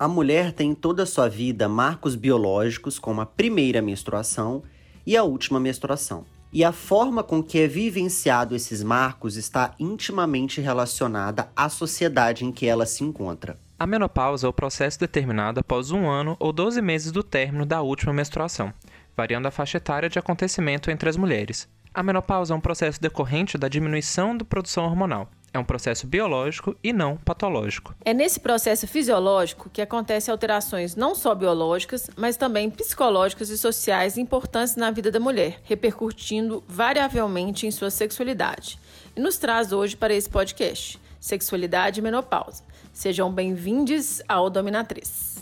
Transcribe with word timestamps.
A 0.00 0.06
mulher 0.06 0.52
tem 0.52 0.70
em 0.70 0.74
toda 0.76 1.02
a 1.02 1.06
sua 1.06 1.28
vida 1.28 1.68
marcos 1.68 2.14
biológicos, 2.14 3.00
como 3.00 3.20
a 3.20 3.26
primeira 3.26 3.82
menstruação 3.82 4.62
e 5.04 5.16
a 5.16 5.24
última 5.24 5.58
menstruação. 5.58 6.24
E 6.52 6.62
a 6.62 6.70
forma 6.70 7.24
com 7.24 7.42
que 7.42 7.58
é 7.58 7.66
vivenciado 7.66 8.54
esses 8.54 8.80
marcos 8.80 9.36
está 9.36 9.74
intimamente 9.76 10.60
relacionada 10.60 11.50
à 11.56 11.68
sociedade 11.68 12.44
em 12.44 12.52
que 12.52 12.64
ela 12.64 12.86
se 12.86 13.02
encontra. 13.02 13.58
A 13.76 13.88
menopausa 13.88 14.46
é 14.46 14.50
o 14.50 14.52
processo 14.52 15.00
determinado 15.00 15.58
após 15.58 15.90
um 15.90 16.08
ano 16.08 16.36
ou 16.38 16.52
12 16.52 16.80
meses 16.80 17.10
do 17.10 17.24
término 17.24 17.66
da 17.66 17.82
última 17.82 18.12
menstruação, 18.12 18.72
variando 19.16 19.46
a 19.46 19.50
faixa 19.50 19.78
etária 19.78 20.08
de 20.08 20.18
acontecimento 20.18 20.92
entre 20.92 21.08
as 21.08 21.16
mulheres. 21.16 21.68
A 21.92 22.04
menopausa 22.04 22.54
é 22.54 22.56
um 22.56 22.60
processo 22.60 23.00
decorrente 23.00 23.58
da 23.58 23.66
diminuição 23.66 24.36
da 24.36 24.44
produção 24.44 24.84
hormonal. 24.84 25.28
É 25.52 25.58
um 25.58 25.64
processo 25.64 26.06
biológico 26.06 26.76
e 26.84 26.92
não 26.92 27.16
patológico. 27.16 27.94
É 28.04 28.12
nesse 28.12 28.38
processo 28.38 28.86
fisiológico 28.86 29.70
que 29.70 29.80
acontecem 29.80 30.30
alterações 30.30 30.94
não 30.94 31.14
só 31.14 31.34
biológicas, 31.34 32.10
mas 32.16 32.36
também 32.36 32.70
psicológicas 32.70 33.48
e 33.48 33.56
sociais 33.56 34.18
importantes 34.18 34.76
na 34.76 34.90
vida 34.90 35.10
da 35.10 35.18
mulher, 35.18 35.60
repercutindo 35.64 36.62
variavelmente 36.68 37.66
em 37.66 37.70
sua 37.70 37.90
sexualidade. 37.90 38.78
E 39.16 39.20
nos 39.20 39.38
traz 39.38 39.72
hoje 39.72 39.96
para 39.96 40.14
esse 40.14 40.28
podcast, 40.28 41.00
Sexualidade 41.18 42.00
e 42.00 42.02
Menopausa. 42.02 42.62
Sejam 42.92 43.32
bem-vindos 43.32 44.22
ao 44.28 44.50
Dominatriz. 44.50 45.38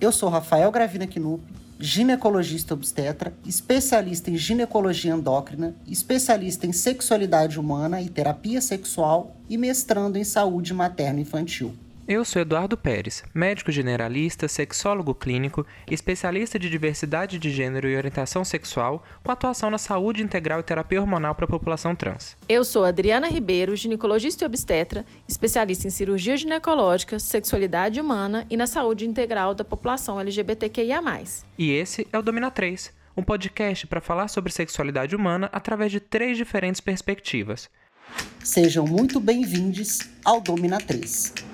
Eu 0.00 0.10
sou 0.10 0.28
Rafael 0.28 0.70
Gravina 0.72 1.06
Knupp 1.06 1.59
ginecologista 1.80 2.74
obstetra, 2.74 3.32
especialista 3.46 4.30
em 4.30 4.36
ginecologia 4.36 5.12
endócrina, 5.12 5.74
especialista 5.86 6.66
em 6.66 6.72
sexualidade 6.72 7.58
humana 7.58 8.02
e 8.02 8.08
terapia 8.08 8.60
sexual 8.60 9.34
e 9.48 9.56
mestrando 9.56 10.18
em 10.18 10.24
saúde 10.24 10.74
materno-infantil. 10.74 11.74
Eu 12.10 12.24
sou 12.24 12.42
Eduardo 12.42 12.76
Pérez, 12.76 13.22
médico 13.32 13.70
generalista, 13.70 14.48
sexólogo 14.48 15.14
clínico, 15.14 15.64
especialista 15.88 16.58
de 16.58 16.68
diversidade 16.68 17.38
de 17.38 17.48
gênero 17.52 17.88
e 17.88 17.96
orientação 17.96 18.44
sexual, 18.44 19.04
com 19.22 19.30
atuação 19.30 19.70
na 19.70 19.78
saúde 19.78 20.20
integral 20.20 20.58
e 20.58 20.64
terapia 20.64 21.00
hormonal 21.00 21.36
para 21.36 21.44
a 21.44 21.48
população 21.48 21.94
trans. 21.94 22.36
Eu 22.48 22.64
sou 22.64 22.84
Adriana 22.84 23.28
Ribeiro, 23.28 23.76
ginecologista 23.76 24.44
e 24.44 24.46
obstetra, 24.46 25.06
especialista 25.28 25.86
em 25.86 25.90
cirurgia 25.90 26.36
ginecológica, 26.36 27.16
sexualidade 27.20 28.00
humana 28.00 28.44
e 28.50 28.56
na 28.56 28.66
saúde 28.66 29.06
integral 29.06 29.54
da 29.54 29.62
população 29.62 30.18
LGBTQIA+. 30.18 31.00
E 31.56 31.70
esse 31.70 32.08
é 32.12 32.18
o 32.18 32.22
Domina 32.22 32.50
3, 32.50 32.92
um 33.16 33.22
podcast 33.22 33.86
para 33.86 34.00
falar 34.00 34.26
sobre 34.26 34.50
sexualidade 34.50 35.14
humana 35.14 35.48
através 35.52 35.92
de 35.92 36.00
três 36.00 36.36
diferentes 36.36 36.80
perspectivas. 36.80 37.70
Sejam 38.42 38.84
muito 38.84 39.20
bem-vindos 39.20 40.00
ao 40.24 40.40
Domina 40.40 40.78
3. 40.78 41.49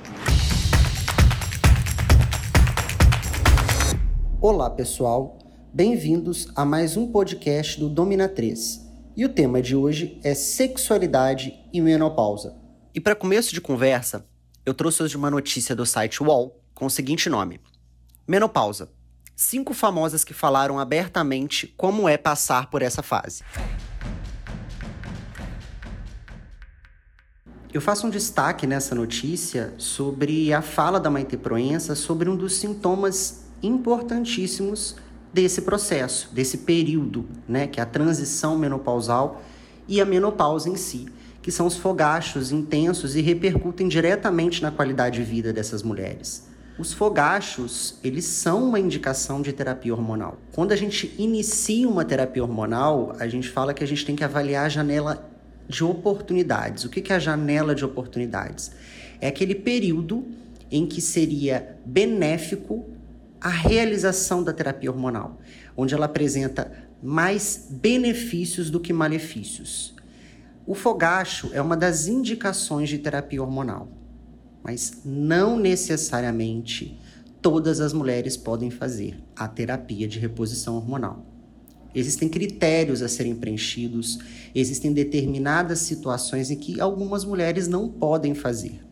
Olá, 4.49 4.71
pessoal. 4.71 5.39
Bem-vindos 5.75 6.47
a 6.55 6.65
mais 6.65 6.97
um 6.97 7.11
podcast 7.11 7.81
do 7.81 7.89
Domina 7.89 8.29
3. 8.29 8.81
E 9.17 9.25
o 9.25 9.29
tema 9.29 9.61
de 9.61 9.75
hoje 9.75 10.21
é 10.23 10.37
sexualidade 10.37 11.53
e 11.73 11.81
menopausa. 11.81 12.55
E 12.95 13.01
para 13.01 13.17
começo 13.17 13.53
de 13.53 13.61
conversa, 13.61 14.25
eu 14.65 14.73
trouxe 14.73 15.03
hoje 15.03 15.17
uma 15.17 15.33
notícia 15.33 15.75
do 15.75 15.85
site 15.85 16.23
UOL 16.23 16.63
com 16.77 16.87
o 16.87 16.91
seguinte 16.91 17.29
nome: 17.29 17.61
Menopausa. 18.25 18.89
Cinco 19.35 19.75
famosas 19.75 20.23
que 20.23 20.33
falaram 20.33 20.79
abertamente 20.79 21.75
como 21.77 22.09
é 22.09 22.17
passar 22.17 22.71
por 22.71 22.83
essa 22.83 23.03
fase. 23.03 23.43
Eu 27.75 27.81
faço 27.81 28.07
um 28.07 28.11
destaque 28.11 28.65
nessa 28.65 28.95
notícia 28.95 29.75
sobre 29.77 30.53
a 30.53 30.63
fala 30.63 31.01
da 31.01 31.11
Maite 31.11 31.37
Proença 31.37 31.97
sobre 31.97 32.31
um 32.31 32.37
dos 32.37 32.55
sintomas 32.55 33.46
importantíssimos 33.63 34.97
desse 35.33 35.63
processo, 35.63 36.31
desse 36.33 36.59
período, 36.59 37.27
né, 37.49 37.67
que 37.67 37.79
é 37.79 37.83
a 37.83 37.87
transição 37.87 38.57
menopausal 38.59 39.43
e 39.87 40.01
a 40.01 40.05
menopausa 40.05 40.69
em 40.69 40.77
si, 40.77 41.07
que 41.43 41.51
são 41.51 41.67
os 41.67 41.77
fogachos 41.77 42.51
intensos 42.51 43.15
e 43.15 43.21
repercutem 43.21 43.87
diretamente 43.87 44.63
na 44.63 44.71
qualidade 44.71 45.19
de 45.19 45.25
vida 45.25 45.53
dessas 45.53 45.83
mulheres. 45.83 46.47
Os 46.79 46.93
fogachos, 46.93 47.99
eles 48.05 48.25
são 48.25 48.65
uma 48.65 48.79
indicação 48.79 49.41
de 49.41 49.53
terapia 49.53 49.95
hormonal. 49.95 50.39
Quando 50.53 50.73
a 50.73 50.77
gente 50.77 51.15
inicia 51.17 51.89
uma 51.89 52.05
terapia 52.05 52.43
hormonal, 52.43 53.15
a 53.19 53.27
gente 53.29 53.49
fala 53.49 53.73
que 53.73 53.83
a 53.83 53.87
gente 53.87 54.05
tem 54.05 54.17
que 54.17 54.25
avaliar 54.25 54.67
a 54.67 54.69
janela 54.69 55.31
de 55.69 55.83
oportunidades. 55.85 56.85
O 56.85 56.91
que 56.91 57.13
é 57.13 57.17
a 57.17 57.19
janela 57.19 57.75
de 57.75 57.85
oportunidades? 57.85 58.73
É 59.21 59.29
aquele 59.29 59.55
período 59.55 60.27
em 60.71 60.87
que 60.87 61.01
seria 61.01 61.79
benéfico 61.85 62.96
a 63.41 63.49
realização 63.49 64.43
da 64.43 64.53
terapia 64.53 64.91
hormonal, 64.91 65.39
onde 65.77 65.95
ela 65.95 66.07
apresenta 66.07 66.73
mais 67.03 67.69
benefícios 67.71 68.71
do 68.71 68.81
que 68.81 68.93
malefícios. 68.93 69.95
O 70.67 70.75
fogacho 70.75 71.51
é 71.53 71.63
uma 71.63 71.77
das 71.77 72.07
indicações 72.07 72.89
de 72.89 72.99
terapia 72.99 73.43
hormonal, 73.43 73.89
mas 74.63 75.03
não 75.05 75.59
necessariamente 75.59 76.99
todas 77.41 77.81
as 77.81 77.93
mulheres 77.93 78.37
podem 78.37 78.71
fazer 78.71 79.23
a 79.37 79.47
terapia 79.47 80.09
de 80.09 80.19
reposição 80.19 80.75
hormonal. 80.75 81.25
Existem 81.95 82.29
critérios 82.29 83.01
a 83.01 83.09
serem 83.09 83.35
preenchidos, 83.35 84.19
existem 84.55 84.93
determinadas 84.93 85.79
situações 85.79 86.51
em 86.51 86.57
que 86.57 86.81
algumas 86.81 87.25
mulheres 87.25 87.69
não 87.69 87.89
podem 87.89 88.35
fazer. 88.35 88.86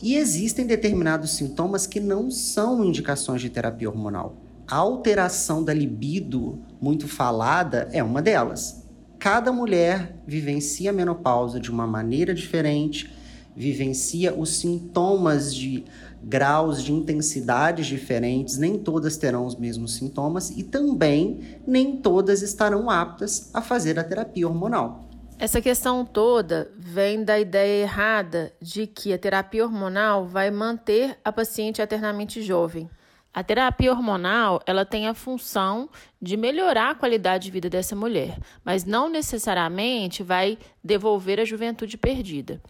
E 0.00 0.14
existem 0.14 0.64
determinados 0.66 1.32
sintomas 1.32 1.86
que 1.86 1.98
não 1.98 2.30
são 2.30 2.84
indicações 2.84 3.40
de 3.40 3.50
terapia 3.50 3.88
hormonal. 3.88 4.36
A 4.66 4.76
alteração 4.76 5.64
da 5.64 5.74
libido, 5.74 6.60
muito 6.80 7.08
falada, 7.08 7.88
é 7.90 8.02
uma 8.02 8.22
delas. 8.22 8.84
Cada 9.18 9.50
mulher 9.50 10.14
vivencia 10.26 10.90
a 10.90 10.92
menopausa 10.92 11.58
de 11.58 11.70
uma 11.70 11.86
maneira 11.86 12.32
diferente, 12.32 13.10
vivencia 13.56 14.32
os 14.32 14.58
sintomas 14.58 15.52
de 15.52 15.84
graus 16.22 16.82
de 16.82 16.92
intensidades 16.92 17.86
diferentes, 17.86 18.56
nem 18.56 18.78
todas 18.78 19.16
terão 19.16 19.44
os 19.44 19.56
mesmos 19.56 19.94
sintomas 19.94 20.50
e 20.50 20.62
também 20.62 21.40
nem 21.66 21.96
todas 21.96 22.42
estarão 22.42 22.88
aptas 22.88 23.50
a 23.52 23.60
fazer 23.60 23.98
a 23.98 24.04
terapia 24.04 24.46
hormonal. 24.46 25.07
Essa 25.40 25.62
questão 25.62 26.04
toda 26.04 26.68
vem 26.76 27.22
da 27.22 27.38
ideia 27.38 27.82
errada 27.82 28.52
de 28.60 28.88
que 28.88 29.12
a 29.12 29.18
terapia 29.18 29.64
hormonal 29.64 30.26
vai 30.26 30.50
manter 30.50 31.16
a 31.24 31.30
paciente 31.30 31.80
eternamente 31.80 32.42
jovem. 32.42 32.90
A 33.32 33.44
terapia 33.44 33.92
hormonal, 33.92 34.60
ela 34.66 34.84
tem 34.84 35.06
a 35.06 35.14
função 35.14 35.88
de 36.20 36.36
melhorar 36.36 36.90
a 36.90 36.94
qualidade 36.96 37.44
de 37.44 37.50
vida 37.52 37.70
dessa 37.70 37.94
mulher, 37.94 38.36
mas 38.64 38.84
não 38.84 39.08
necessariamente 39.08 40.24
vai 40.24 40.58
devolver 40.82 41.38
a 41.38 41.44
juventude 41.44 41.96
perdida. 41.96 42.60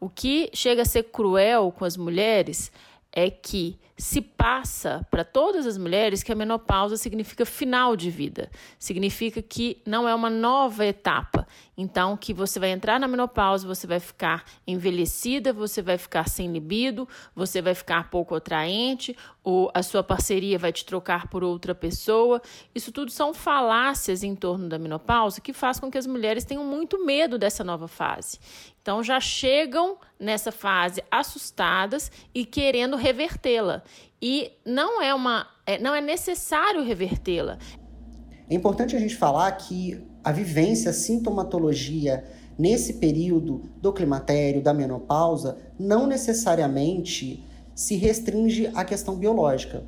O 0.00 0.08
que 0.08 0.48
chega 0.54 0.82
a 0.82 0.86
ser 0.86 1.02
cruel 1.02 1.70
com 1.70 1.84
as 1.84 1.98
mulheres 1.98 2.72
é 3.12 3.28
que 3.28 3.78
se 3.98 4.20
passa 4.20 5.06
para 5.10 5.24
todas 5.24 5.66
as 5.66 5.78
mulheres 5.78 6.22
que 6.22 6.30
a 6.30 6.34
menopausa 6.34 6.98
significa 6.98 7.46
final 7.46 7.96
de 7.96 8.10
vida, 8.10 8.50
significa 8.78 9.40
que 9.40 9.80
não 9.86 10.06
é 10.06 10.14
uma 10.14 10.28
nova 10.28 10.84
etapa. 10.84 11.46
Então, 11.78 12.16
que 12.16 12.34
você 12.34 12.58
vai 12.58 12.70
entrar 12.70 13.00
na 13.00 13.08
menopausa, 13.08 13.66
você 13.66 13.86
vai 13.86 14.00
ficar 14.00 14.44
envelhecida, 14.66 15.52
você 15.52 15.80
vai 15.80 15.96
ficar 15.96 16.28
sem 16.28 16.52
libido, 16.52 17.08
você 17.34 17.62
vai 17.62 17.74
ficar 17.74 18.10
pouco 18.10 18.34
atraente, 18.34 19.16
ou 19.42 19.70
a 19.72 19.82
sua 19.82 20.02
parceria 20.02 20.58
vai 20.58 20.72
te 20.72 20.84
trocar 20.84 21.28
por 21.28 21.44
outra 21.44 21.74
pessoa. 21.74 22.42
Isso 22.74 22.90
tudo 22.90 23.10
são 23.10 23.32
falácias 23.32 24.22
em 24.22 24.34
torno 24.34 24.68
da 24.68 24.78
menopausa 24.78 25.40
que 25.40 25.52
faz 25.52 25.78
com 25.78 25.90
que 25.90 25.98
as 25.98 26.06
mulheres 26.06 26.44
tenham 26.44 26.64
muito 26.64 27.04
medo 27.04 27.38
dessa 27.38 27.62
nova 27.62 27.86
fase. 27.86 28.40
Então 28.82 29.02
já 29.02 29.18
chegam 29.18 29.98
nessa 30.18 30.52
fase 30.52 31.02
assustadas 31.10 32.10
e 32.32 32.44
querendo 32.44 32.96
revertê-la. 32.96 33.82
E 34.28 34.50
não 34.66 35.00
é 35.00 35.14
uma 35.14 35.46
é, 35.64 35.78
não 35.78 35.94
é 35.94 36.00
necessário 36.00 36.82
revertê-la. 36.82 37.58
É 38.50 38.56
importante 38.56 38.96
a 38.96 38.98
gente 38.98 39.14
falar 39.14 39.52
que 39.52 40.04
a 40.24 40.32
vivência, 40.32 40.90
a 40.90 40.92
sintomatologia 40.92 42.24
nesse 42.58 42.94
período 42.94 43.62
do 43.80 43.92
climatério, 43.92 44.60
da 44.60 44.74
menopausa, 44.74 45.58
não 45.78 46.08
necessariamente 46.08 47.44
se 47.72 47.94
restringe 47.94 48.68
à 48.74 48.84
questão 48.84 49.14
biológica. 49.14 49.84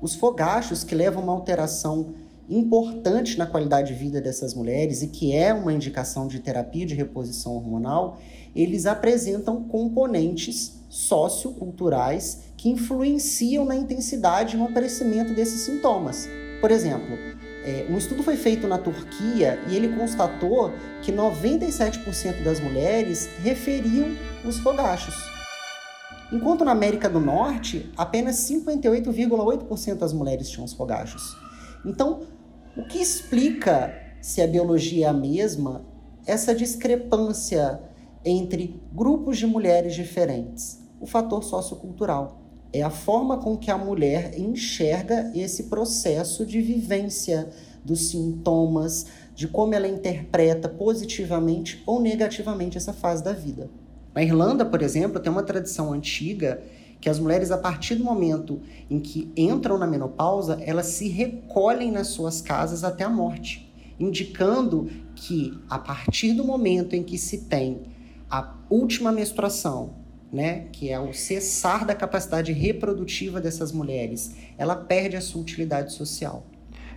Os 0.00 0.14
fogachos 0.14 0.84
que 0.84 0.94
levam 0.94 1.24
uma 1.24 1.32
alteração 1.32 2.14
importante 2.48 3.36
na 3.36 3.46
qualidade 3.46 3.92
de 3.92 3.98
vida 3.98 4.20
dessas 4.20 4.54
mulheres 4.54 5.02
e 5.02 5.08
que 5.08 5.34
é 5.34 5.52
uma 5.52 5.72
indicação 5.72 6.28
de 6.28 6.38
terapia 6.38 6.86
de 6.86 6.94
reposição 6.94 7.56
hormonal, 7.56 8.20
eles 8.54 8.86
apresentam 8.86 9.64
componentes 9.64 10.79
socioculturais 10.90 12.52
que 12.56 12.68
influenciam 12.68 13.64
na 13.64 13.76
intensidade 13.76 14.56
e 14.56 14.58
no 14.58 14.66
aparecimento 14.66 15.32
desses 15.32 15.60
sintomas. 15.60 16.28
Por 16.60 16.70
exemplo, 16.70 17.16
é, 17.64 17.86
um 17.88 17.96
estudo 17.96 18.22
foi 18.22 18.36
feito 18.36 18.66
na 18.66 18.76
Turquia 18.76 19.58
e 19.68 19.76
ele 19.76 19.96
constatou 19.96 20.72
que 21.00 21.12
97% 21.12 22.42
das 22.42 22.58
mulheres 22.58 23.28
referiam 23.42 24.08
os 24.44 24.58
fogachos. 24.58 25.14
enquanto 26.32 26.64
na 26.64 26.70
América 26.70 27.08
do 27.08 27.18
Norte, 27.18 27.90
apenas 27.96 28.36
58,8% 28.36 29.96
das 29.96 30.12
mulheres 30.12 30.48
tinham 30.48 30.64
os 30.64 30.72
fogachos. 30.72 31.36
Então, 31.84 32.20
o 32.76 32.84
que 32.86 32.98
explica 32.98 33.92
se 34.20 34.40
a 34.40 34.46
biologia 34.46 35.06
é 35.06 35.08
a 35.08 35.12
mesma, 35.12 35.84
essa 36.24 36.54
discrepância 36.54 37.80
entre 38.24 38.80
grupos 38.92 39.38
de 39.38 39.46
mulheres 39.46 39.94
diferentes? 39.94 40.79
O 41.00 41.06
fator 41.06 41.42
sociocultural. 41.42 42.42
É 42.72 42.82
a 42.82 42.90
forma 42.90 43.38
com 43.38 43.56
que 43.56 43.70
a 43.70 43.78
mulher 43.78 44.38
enxerga 44.38 45.32
esse 45.34 45.64
processo 45.64 46.46
de 46.46 46.60
vivência 46.60 47.48
dos 47.84 48.10
sintomas, 48.10 49.06
de 49.34 49.48
como 49.48 49.74
ela 49.74 49.88
interpreta 49.88 50.68
positivamente 50.68 51.82
ou 51.86 52.00
negativamente 52.00 52.76
essa 52.76 52.92
fase 52.92 53.24
da 53.24 53.32
vida. 53.32 53.70
Na 54.14 54.22
Irlanda, 54.22 54.64
por 54.64 54.82
exemplo, 54.82 55.18
tem 55.18 55.32
uma 55.32 55.42
tradição 55.42 55.92
antiga 55.92 56.62
que 57.00 57.08
as 57.08 57.18
mulheres, 57.18 57.50
a 57.50 57.56
partir 57.56 57.94
do 57.94 58.04
momento 58.04 58.60
em 58.90 59.00
que 59.00 59.32
entram 59.34 59.78
na 59.78 59.86
menopausa, 59.86 60.58
elas 60.60 60.86
se 60.86 61.08
recolhem 61.08 61.90
nas 61.90 62.08
suas 62.08 62.42
casas 62.42 62.84
até 62.84 63.04
a 63.04 63.08
morte, 63.08 63.72
indicando 63.98 64.90
que 65.14 65.58
a 65.68 65.78
partir 65.78 66.34
do 66.34 66.44
momento 66.44 66.94
em 66.94 67.02
que 67.02 67.16
se 67.16 67.46
tem 67.46 67.80
a 68.30 68.54
última 68.68 69.10
menstruação, 69.10 69.99
né, 70.32 70.66
que 70.72 70.90
é 70.90 70.98
o 70.98 71.12
cessar 71.12 71.84
da 71.84 71.94
capacidade 71.94 72.52
reprodutiva 72.52 73.40
dessas 73.40 73.72
mulheres, 73.72 74.36
ela 74.56 74.76
perde 74.76 75.16
a 75.16 75.20
sua 75.20 75.40
utilidade 75.40 75.92
social. 75.92 76.46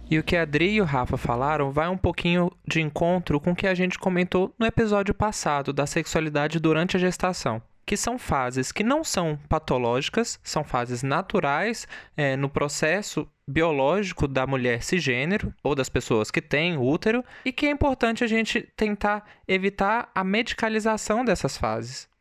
E 0.09 0.19
o 0.19 0.23
que 0.23 0.35
a 0.35 0.41
Adri 0.43 0.73
e 0.73 0.81
o 0.81 0.85
Rafa 0.85 1.17
falaram 1.17 1.71
vai 1.71 1.87
um 1.87 1.97
pouquinho 1.97 2.51
de 2.67 2.81
encontro 2.81 3.39
com 3.39 3.51
o 3.51 3.55
que 3.55 3.65
a 3.65 3.73
gente 3.73 3.97
comentou 3.97 4.53
no 4.59 4.65
episódio 4.65 5.13
passado 5.13 5.73
da 5.73 5.87
sexualidade 5.87 6.59
durante 6.59 6.97
a 6.97 6.99
gestação. 6.99 7.61
Que 7.85 7.97
são 7.97 8.17
fases 8.17 8.71
que 8.71 8.83
não 8.83 9.03
são 9.03 9.37
patológicas, 9.49 10.39
são 10.43 10.63
fases 10.63 11.03
naturais 11.03 11.87
é, 12.15 12.35
no 12.37 12.47
processo 12.47 13.27
biológico 13.45 14.25
da 14.25 14.47
mulher 14.47 14.83
cisgênero 14.83 15.53
ou 15.61 15.75
das 15.75 15.89
pessoas 15.89 16.31
que 16.31 16.41
têm 16.41 16.77
útero 16.77 17.23
e 17.43 17.51
que 17.51 17.65
é 17.65 17.69
importante 17.69 18.23
a 18.23 18.27
gente 18.27 18.61
tentar 18.77 19.25
evitar 19.47 20.09
a 20.15 20.23
medicalização 20.23 21.25
dessas 21.25 21.57
fases 21.57 22.12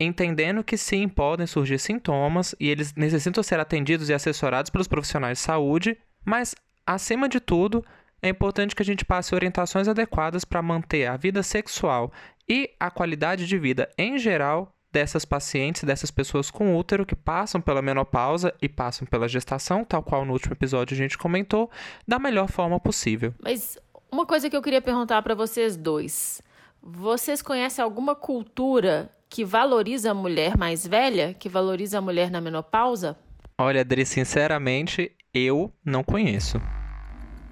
entendendo 0.00 0.64
que 0.64 0.76
sim, 0.76 1.06
podem 1.08 1.46
surgir 1.46 1.78
sintomas 1.78 2.54
e 2.58 2.68
eles 2.68 2.94
necessitam 2.94 3.42
ser 3.42 3.60
atendidos 3.60 4.08
e 4.08 4.14
assessorados 4.14 4.70
pelos 4.70 4.88
profissionais 4.88 5.38
de 5.38 5.44
saúde, 5.44 5.98
mas 6.24 6.54
Acima 6.90 7.28
de 7.28 7.38
tudo, 7.38 7.84
é 8.20 8.28
importante 8.28 8.74
que 8.74 8.82
a 8.82 8.84
gente 8.84 9.04
passe 9.04 9.32
orientações 9.32 9.86
adequadas 9.86 10.44
para 10.44 10.60
manter 10.60 11.06
a 11.06 11.16
vida 11.16 11.40
sexual 11.40 12.12
e 12.48 12.68
a 12.80 12.90
qualidade 12.90 13.46
de 13.46 13.56
vida 13.56 13.88
em 13.96 14.18
geral 14.18 14.74
dessas 14.90 15.24
pacientes, 15.24 15.84
dessas 15.84 16.10
pessoas 16.10 16.50
com 16.50 16.76
útero 16.76 17.06
que 17.06 17.14
passam 17.14 17.60
pela 17.60 17.80
menopausa 17.80 18.52
e 18.60 18.68
passam 18.68 19.06
pela 19.06 19.28
gestação, 19.28 19.84
tal 19.84 20.02
qual 20.02 20.24
no 20.24 20.32
último 20.32 20.52
episódio 20.52 20.94
a 20.94 20.98
gente 20.98 21.16
comentou, 21.16 21.70
da 22.08 22.18
melhor 22.18 22.48
forma 22.48 22.80
possível. 22.80 23.32
Mas 23.40 23.78
uma 24.10 24.26
coisa 24.26 24.50
que 24.50 24.56
eu 24.56 24.62
queria 24.62 24.82
perguntar 24.82 25.22
para 25.22 25.36
vocês 25.36 25.76
dois: 25.76 26.42
vocês 26.82 27.40
conhecem 27.40 27.84
alguma 27.84 28.16
cultura 28.16 29.08
que 29.30 29.44
valoriza 29.44 30.10
a 30.10 30.14
mulher 30.14 30.58
mais 30.58 30.84
velha, 30.84 31.32
que 31.38 31.48
valoriza 31.48 31.98
a 31.98 32.00
mulher 32.00 32.32
na 32.32 32.40
menopausa? 32.40 33.16
Olha, 33.56 33.82
Adri, 33.82 34.04
sinceramente, 34.04 35.12
eu 35.32 35.72
não 35.84 36.02
conheço. 36.02 36.60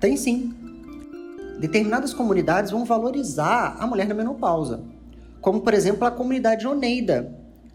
Tem 0.01 0.17
sim. 0.17 0.53
Determinadas 1.61 2.13
comunidades 2.13 2.73
vão 2.73 2.85
valorizar 2.85 3.77
a 3.79 3.87
mulher 3.87 4.09
na 4.09 4.15
menopausa, 4.15 4.83
como 5.41 5.61
por 5.61 5.73
exemplo 5.73 6.05
a 6.05 6.11
comunidade 6.11 6.67
Oneida, 6.67 7.33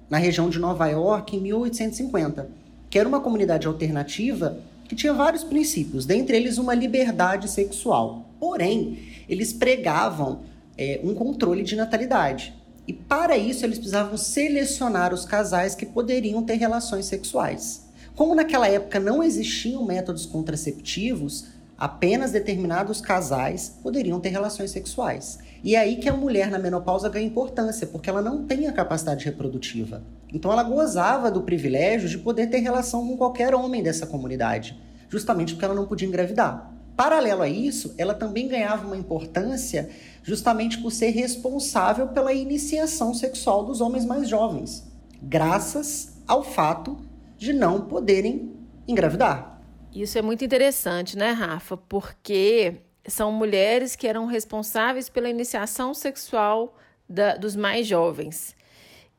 na 0.10 0.18
região 0.18 0.50
de 0.50 0.60
Nova 0.60 0.88
York, 0.88 1.38
em 1.38 1.40
1850, 1.40 2.50
que 2.90 3.00
era 3.00 3.08
uma 3.08 3.22
comunidade 3.22 3.68
alternativa 3.68 4.58
que 4.88 4.96
tinha 4.96 5.14
vários 5.14 5.46
princípios, 5.46 6.06
dentre 6.06 6.36
eles 6.36 6.58
uma 6.58 6.74
liberdade 6.74 7.50
sexual. 7.50 8.26
Porém, 8.38 9.00
eles 9.30 9.54
pregavam 9.54 10.42
é, 10.78 11.00
um 11.04 11.14
controle 11.14 11.64
de 11.64 11.76
natalidade. 11.76 12.54
E 12.88 12.91
para 12.94 13.38
isso, 13.38 13.65
eles 13.65 13.77
precisavam 13.77 14.18
selecionar 14.18 15.13
os 15.13 15.25
casais 15.25 15.74
que 15.74 15.85
poderiam 15.85 16.44
ter 16.44 16.56
relações 16.56 17.06
sexuais. 17.06 17.83
Como 18.15 18.35
naquela 18.35 18.68
época 18.68 19.00
não 19.00 19.24
existiam 19.24 19.85
métodos 19.85 20.25
contraceptivos, 20.25 21.45
apenas 21.77 22.31
determinados 22.31 23.01
casais 23.01 23.69
poderiam 23.81 24.19
ter 24.19 24.30
relações 24.30 24.71
sexuais. 24.71 25.39
E 25.63 25.75
é 25.75 25.80
aí 25.80 25.95
que 25.95 26.09
a 26.09 26.15
mulher 26.15 26.51
na 26.51 26.59
menopausa 26.59 27.09
ganha 27.09 27.25
importância, 27.25 27.88
porque 27.88 28.09
ela 28.09 28.21
não 28.21 28.44
tem 28.45 28.68
a 28.68 28.74
capacidade 28.74 29.24
reprodutiva. 29.24 30.03
Então 30.31 30.51
ela 30.51 30.63
gozava 30.63 31.31
do 31.31 31.41
privilégio 31.41 32.09
de 32.09 32.18
poder 32.18 32.47
ter 32.47 32.59
relação 32.59 33.07
com 33.07 33.15
qualquer 33.15 33.56
homem 33.56 33.81
dessa 33.81 34.06
comunidade, 34.06 34.77
justamente 35.09 35.53
porque 35.53 35.63
ela 35.63 35.74
não 35.74 35.85
podia 35.85 36.07
engravidar. 36.07 36.73
Paralelo 36.95 37.42
a 37.42 37.50
isso, 37.50 37.94
ela 37.98 38.13
também 38.13 38.48
ganhava 38.48 38.86
uma 38.86 38.98
importância 38.98 39.90
justamente 40.22 40.78
por 40.78 40.92
ser 40.92 41.10
responsável 41.10 42.07
pela 42.10 42.34
iniciação 42.34 43.13
sexual 43.13 43.66
dos 43.66 43.81
homens 43.81 44.06
mais 44.06 44.30
jovens, 44.30 44.88
graças 45.22 46.13
ao 46.28 46.44
fato 46.44 46.98
de 47.38 47.51
não 47.51 47.81
poderem 47.81 48.54
engravidar. 48.88 49.62
Isso 49.94 50.18
é 50.18 50.22
muito 50.22 50.45
interessante, 50.45 51.18
né, 51.18 51.31
Rafa? 51.31 51.78
Porque 51.78 52.75
são 53.07 53.31
mulheres 53.31 53.95
que 53.95 54.07
eram 54.07 54.25
responsáveis 54.25 55.10
pela 55.10 55.30
iniciação 55.30 55.94
sexual 55.94 56.78
da, 57.07 57.36
dos 57.36 57.56
mais 57.56 57.86
jovens. 57.86 58.56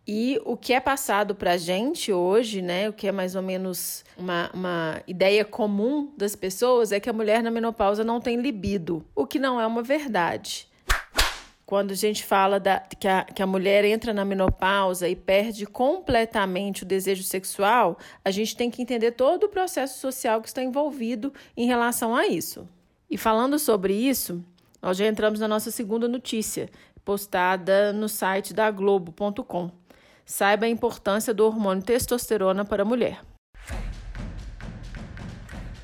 E 0.06 0.38
o 0.44 0.54
que 0.54 0.74
é 0.74 0.80
passado 0.80 1.34
para 1.34 1.52
a 1.52 1.56
gente 1.56 2.12
hoje, 2.12 2.60
né, 2.60 2.90
o 2.90 2.92
que 2.92 3.08
é 3.08 3.12
mais 3.12 3.34
ou 3.34 3.40
menos 3.40 4.04
uma, 4.18 4.50
uma 4.52 5.02
ideia 5.06 5.44
comum 5.46 6.12
das 6.16 6.36
pessoas, 6.36 6.92
é 6.92 7.00
que 7.00 7.08
a 7.08 7.12
mulher 7.12 7.42
na 7.42 7.50
menopausa 7.50 8.04
não 8.04 8.20
tem 8.20 8.36
libido, 8.36 9.04
o 9.14 9.26
que 9.26 9.38
não 9.38 9.58
é 9.58 9.66
uma 9.66 9.82
verdade. 9.82 10.68
Quando 11.64 11.92
a 11.92 11.94
gente 11.94 12.22
fala 12.22 12.60
da, 12.60 12.80
que, 12.80 13.08
a, 13.08 13.24
que 13.24 13.42
a 13.42 13.46
mulher 13.46 13.86
entra 13.86 14.12
na 14.12 14.26
menopausa 14.26 15.08
e 15.08 15.16
perde 15.16 15.64
completamente 15.64 16.82
o 16.82 16.86
desejo 16.86 17.22
sexual, 17.22 17.98
a 18.22 18.30
gente 18.30 18.54
tem 18.54 18.70
que 18.70 18.82
entender 18.82 19.12
todo 19.12 19.44
o 19.44 19.48
processo 19.48 19.98
social 19.98 20.42
que 20.42 20.48
está 20.48 20.62
envolvido 20.62 21.32
em 21.56 21.66
relação 21.66 22.14
a 22.14 22.26
isso. 22.26 22.68
E 23.10 23.16
falando 23.16 23.58
sobre 23.58 23.94
isso, 23.94 24.44
nós 24.82 24.98
já 24.98 25.06
entramos 25.06 25.40
na 25.40 25.48
nossa 25.48 25.70
segunda 25.70 26.06
notícia, 26.06 26.68
postada 27.02 27.94
no 27.94 28.10
site 28.10 28.52
da 28.52 28.70
Globo.com. 28.70 29.83
Saiba 30.24 30.66
a 30.66 30.68
importância 30.68 31.34
do 31.34 31.44
hormônio 31.44 31.82
testosterona 31.82 32.64
para 32.64 32.82
a 32.82 32.86
mulher. 32.86 33.20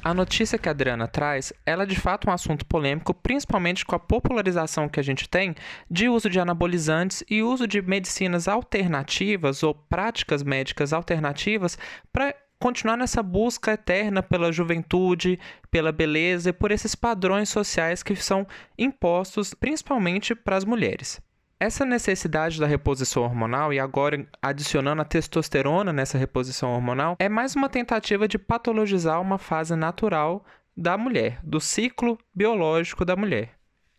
A 0.03 0.15
notícia 0.15 0.57
que 0.57 0.67
a 0.67 0.73
Adriana 0.73 1.07
traz, 1.07 1.53
ela 1.67 1.83
é 1.83 1.87
de 1.87 1.95
fato 1.95 2.31
um 2.31 2.33
assunto 2.33 2.65
polêmico, 2.65 3.13
principalmente 3.13 3.85
com 3.85 3.95
a 3.95 3.99
popularização 3.99 4.89
que 4.89 4.99
a 4.99 5.03
gente 5.03 5.29
tem 5.29 5.55
de 5.91 6.09
uso 6.09 6.31
de 6.31 6.41
anabolizantes 6.41 7.23
e 7.29 7.43
uso 7.43 7.67
de 7.67 7.83
medicinas 7.83 8.49
alternativas 8.49 9.63
ou 9.63 9.75
práticas 9.75 10.43
médicas 10.43 10.95
alternativas 10.95 11.77
para 12.11 12.35
continuar 12.59 12.97
nessa 12.97 13.23
busca 13.23 13.73
eterna 13.73 14.23
pela 14.23 14.51
juventude, 14.51 15.39
pela 15.71 15.93
beleza 15.93 16.49
e 16.49 16.53
por 16.53 16.71
esses 16.71 16.95
padrões 16.95 17.51
sociais 17.51 18.03
que 18.03 18.17
são 18.17 18.47
impostos 18.79 19.53
principalmente 19.53 20.35
para 20.35 20.57
as 20.57 20.65
mulheres. 20.65 21.21
Essa 21.63 21.85
necessidade 21.85 22.59
da 22.59 22.67
reposição 22.67 23.23
hormonal, 23.23 23.71
e 23.71 23.79
agora 23.79 24.27
adicionando 24.41 25.03
a 25.03 25.05
testosterona 25.05 25.93
nessa 25.93 26.17
reposição 26.17 26.73
hormonal, 26.73 27.17
é 27.19 27.29
mais 27.29 27.55
uma 27.55 27.69
tentativa 27.69 28.27
de 28.27 28.39
patologizar 28.39 29.21
uma 29.21 29.37
fase 29.37 29.77
natural 29.77 30.43
da 30.75 30.97
mulher, 30.97 31.39
do 31.45 31.61
ciclo 31.61 32.19
biológico 32.35 33.05
da 33.05 33.15
mulher. 33.15 33.51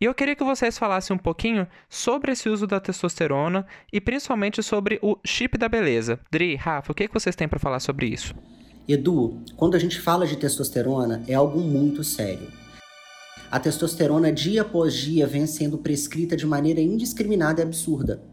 E 0.02 0.06
eu 0.06 0.16
queria 0.16 0.36
que 0.36 0.44
vocês 0.44 0.76
falassem 0.76 1.16
um 1.16 1.20
pouquinho 1.20 1.68
sobre 1.88 2.32
esse 2.32 2.50
uso 2.50 2.66
da 2.66 2.80
testosterona 2.80 3.68
e 3.94 4.02
principalmente 4.02 4.64
sobre 4.64 4.98
o 5.00 5.16
chip 5.24 5.56
da 5.56 5.70
beleza. 5.70 6.20
Dri, 6.32 6.56
Rafa, 6.56 6.92
o 6.92 6.96
que 6.96 7.08
vocês 7.14 7.36
têm 7.36 7.48
para 7.48 7.60
falar 7.60 7.80
sobre 7.80 8.08
isso? 8.08 8.34
Edu, 8.88 9.40
quando 9.56 9.76
a 9.76 9.80
gente 9.80 10.02
fala 10.02 10.26
de 10.26 10.36
testosterona, 10.36 11.24
é 11.28 11.36
algo 11.36 11.60
muito 11.60 12.04
sério. 12.04 12.61
A 13.52 13.60
testosterona, 13.60 14.32
dia 14.32 14.62
após 14.62 14.94
dia, 14.94 15.28
vem 15.28 15.46
sendo 15.46 15.78
prescrita 15.78 16.38
de 16.38 16.46
maneira 16.46 16.80
indiscriminada 16.80 17.60
e 17.60 17.64
absurda. 17.66 18.24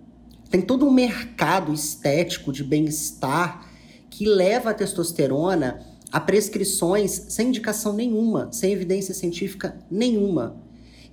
Tem 0.49 0.63
todo 0.63 0.87
um 0.87 0.93
mercado 0.93 1.73
estético 1.73 2.53
de 2.53 2.63
bem-estar 2.63 3.69
que 4.09 4.25
leva 4.25 4.71
a 4.71 4.75
testosterona 4.75 5.81
a 6.13 6.21
prescrições 6.21 7.11
sem 7.31 7.49
indicação 7.49 7.95
nenhuma, 7.95 8.49
sem 8.53 8.73
evidência 8.73 9.13
científica 9.13 9.77
nenhuma. 9.91 10.57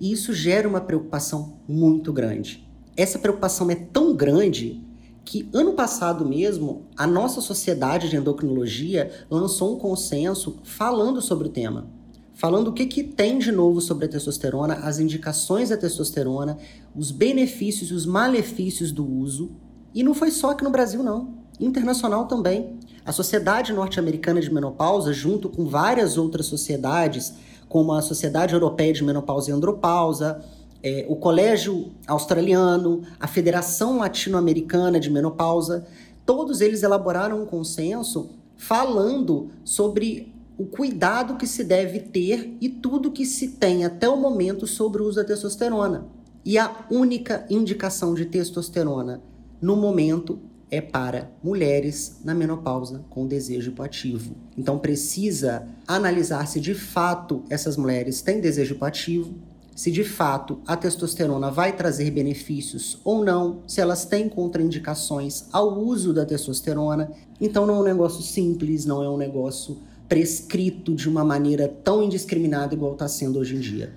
E 0.00 0.12
isso 0.12 0.32
gera 0.32 0.68
uma 0.68 0.80
preocupação 0.80 1.58
muito 1.66 2.12
grande. 2.12 2.64
Essa 2.96 3.18
preocupação 3.18 3.68
é 3.72 3.74
tão 3.74 4.14
grande 4.14 4.84
que 5.24 5.48
ano 5.52 5.72
passado 5.72 6.24
mesmo 6.24 6.86
a 6.96 7.08
nossa 7.08 7.40
sociedade 7.40 8.08
de 8.08 8.16
endocrinologia 8.16 9.10
lançou 9.28 9.74
um 9.74 9.78
consenso 9.80 10.60
falando 10.62 11.20
sobre 11.20 11.48
o 11.48 11.50
tema 11.50 11.95
falando 12.36 12.68
o 12.68 12.72
que, 12.72 12.84
que 12.84 13.02
tem 13.02 13.38
de 13.38 13.50
novo 13.50 13.80
sobre 13.80 14.04
a 14.04 14.08
testosterona, 14.08 14.74
as 14.74 14.98
indicações 15.00 15.70
da 15.70 15.76
testosterona, 15.76 16.58
os 16.94 17.10
benefícios 17.10 17.90
e 17.90 17.94
os 17.94 18.04
malefícios 18.04 18.92
do 18.92 19.10
uso. 19.10 19.50
E 19.94 20.02
não 20.02 20.12
foi 20.12 20.30
só 20.30 20.50
aqui 20.50 20.62
no 20.62 20.70
Brasil, 20.70 21.02
não. 21.02 21.34
internacional 21.58 22.26
também. 22.26 22.78
A 23.06 23.10
Sociedade 23.10 23.72
Norte-Americana 23.72 24.38
de 24.38 24.52
Menopausa, 24.52 25.14
junto 25.14 25.48
com 25.48 25.64
várias 25.64 26.18
outras 26.18 26.44
sociedades, 26.44 27.32
como 27.70 27.94
a 27.94 28.02
Sociedade 28.02 28.52
Europeia 28.52 28.92
de 28.92 29.02
Menopausa 29.02 29.50
e 29.50 29.54
Andropausa, 29.54 30.44
é, 30.82 31.06
o 31.08 31.16
Colégio 31.16 31.92
Australiano, 32.06 33.00
a 33.18 33.26
Federação 33.26 33.96
Latino-Americana 33.96 35.00
de 35.00 35.08
Menopausa, 35.08 35.86
todos 36.26 36.60
eles 36.60 36.82
elaboraram 36.82 37.42
um 37.42 37.46
consenso 37.46 38.28
falando 38.58 39.48
sobre 39.64 40.35
o 40.58 40.64
cuidado 40.64 41.36
que 41.36 41.46
se 41.46 41.62
deve 41.62 42.00
ter 42.00 42.56
e 42.60 42.68
tudo 42.68 43.12
que 43.12 43.26
se 43.26 43.48
tem 43.48 43.84
até 43.84 44.08
o 44.08 44.16
momento 44.16 44.66
sobre 44.66 45.02
o 45.02 45.06
uso 45.06 45.16
da 45.16 45.24
testosterona. 45.24 46.06
E 46.44 46.58
a 46.58 46.86
única 46.90 47.44
indicação 47.50 48.14
de 48.14 48.24
testosterona 48.24 49.20
no 49.60 49.76
momento 49.76 50.38
é 50.70 50.80
para 50.80 51.30
mulheres 51.42 52.20
na 52.24 52.34
menopausa 52.34 53.04
com 53.10 53.26
desejo 53.26 53.70
hipoativo. 53.70 54.34
Então 54.56 54.78
precisa 54.78 55.66
analisar 55.86 56.46
se 56.46 56.60
de 56.60 56.74
fato 56.74 57.44
essas 57.48 57.76
mulheres 57.76 58.22
têm 58.22 58.40
desejo 58.40 58.74
hipoativo, 58.74 59.34
se 59.74 59.90
de 59.90 60.02
fato 60.02 60.60
a 60.66 60.76
testosterona 60.76 61.50
vai 61.50 61.76
trazer 61.76 62.10
benefícios 62.10 62.98
ou 63.04 63.24
não, 63.24 63.62
se 63.66 63.80
elas 63.80 64.06
têm 64.06 64.28
contraindicações 64.28 65.44
ao 65.52 65.78
uso 65.78 66.14
da 66.14 66.24
testosterona. 66.24 67.12
Então 67.40 67.66
não 67.66 67.76
é 67.76 67.80
um 67.80 67.84
negócio 67.84 68.22
simples, 68.22 68.86
não 68.86 69.02
é 69.02 69.08
um 69.08 69.18
negócio 69.18 69.76
prescrito 70.08 70.94
de 70.94 71.08
uma 71.08 71.24
maneira 71.24 71.68
tão 71.68 72.02
indiscriminada 72.02 72.74
igual 72.74 72.92
está 72.92 73.08
sendo 73.08 73.38
hoje 73.38 73.56
em 73.56 73.60
dia. 73.60 73.94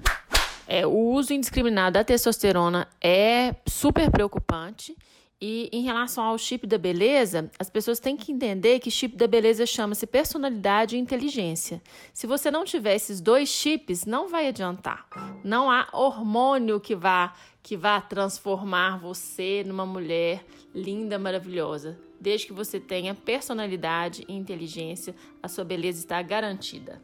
É, 0.67 0.85
o 0.85 1.13
uso 1.13 1.33
indiscriminado 1.33 1.95
da 1.95 2.03
testosterona 2.03 2.87
é 3.01 3.55
super 3.67 4.11
preocupante. 4.11 4.95
E 5.41 5.69
em 5.71 5.81
relação 5.83 6.25
ao 6.25 6.37
chip 6.37 6.67
da 6.67 6.77
beleza, 6.77 7.49
as 7.57 7.69
pessoas 7.69 7.97
têm 7.97 8.17
que 8.17 8.29
entender 8.29 8.79
que 8.79 8.91
chip 8.91 9.15
da 9.15 9.25
beleza 9.25 9.65
chama-se 9.65 10.05
personalidade 10.05 10.97
e 10.97 10.99
inteligência. 10.99 11.81
Se 12.13 12.27
você 12.27 12.51
não 12.51 12.65
tiver 12.65 12.95
esses 12.95 13.21
dois 13.21 13.47
chips, 13.47 14.05
não 14.05 14.27
vai 14.27 14.49
adiantar. 14.49 15.07
Não 15.41 15.71
há 15.71 15.87
hormônio 15.93 16.79
que 16.79 16.93
vá 16.93 17.33
que 17.63 17.77
vá 17.77 18.01
transformar 18.01 18.99
você 18.99 19.63
numa 19.65 19.85
mulher 19.85 20.45
linda, 20.73 21.19
maravilhosa. 21.19 21.99
Desde 22.19 22.47
que 22.47 22.53
você 22.53 22.79
tenha 22.79 23.13
personalidade 23.13 24.25
e 24.27 24.33
inteligência, 24.33 25.15
a 25.41 25.47
sua 25.47 25.63
beleza 25.63 25.99
está 25.99 26.21
garantida. 26.21 27.01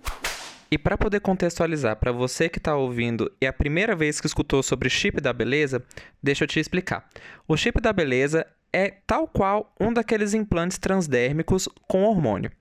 E 0.72 0.78
para 0.78 0.98
poder 0.98 1.20
contextualizar 1.20 1.96
para 1.98 2.12
você 2.12 2.50
que 2.50 2.58
está 2.58 2.76
ouvindo 2.76 3.32
e 3.40 3.46
é 3.46 3.50
a 3.50 3.54
primeira 3.54 3.96
vez 3.96 4.20
que 4.20 4.28
escutou 4.28 4.64
sobre 4.64 4.90
chip 4.90 5.22
da 5.22 5.32
beleza, 5.32 5.84
deixa 6.22 6.44
eu 6.44 6.48
te 6.48 6.60
explicar. 6.60 7.08
O 7.48 7.56
chip 7.56 7.80
da 7.80 7.94
beleza 7.94 8.46
é 8.74 8.94
tal 9.06 9.28
qual 9.28 9.74
um 9.80 9.94
daqueles 9.94 10.34
implantes 10.34 10.78
transdérmicos 10.78 11.70
com 11.88 12.04
hormônio. 12.04 12.52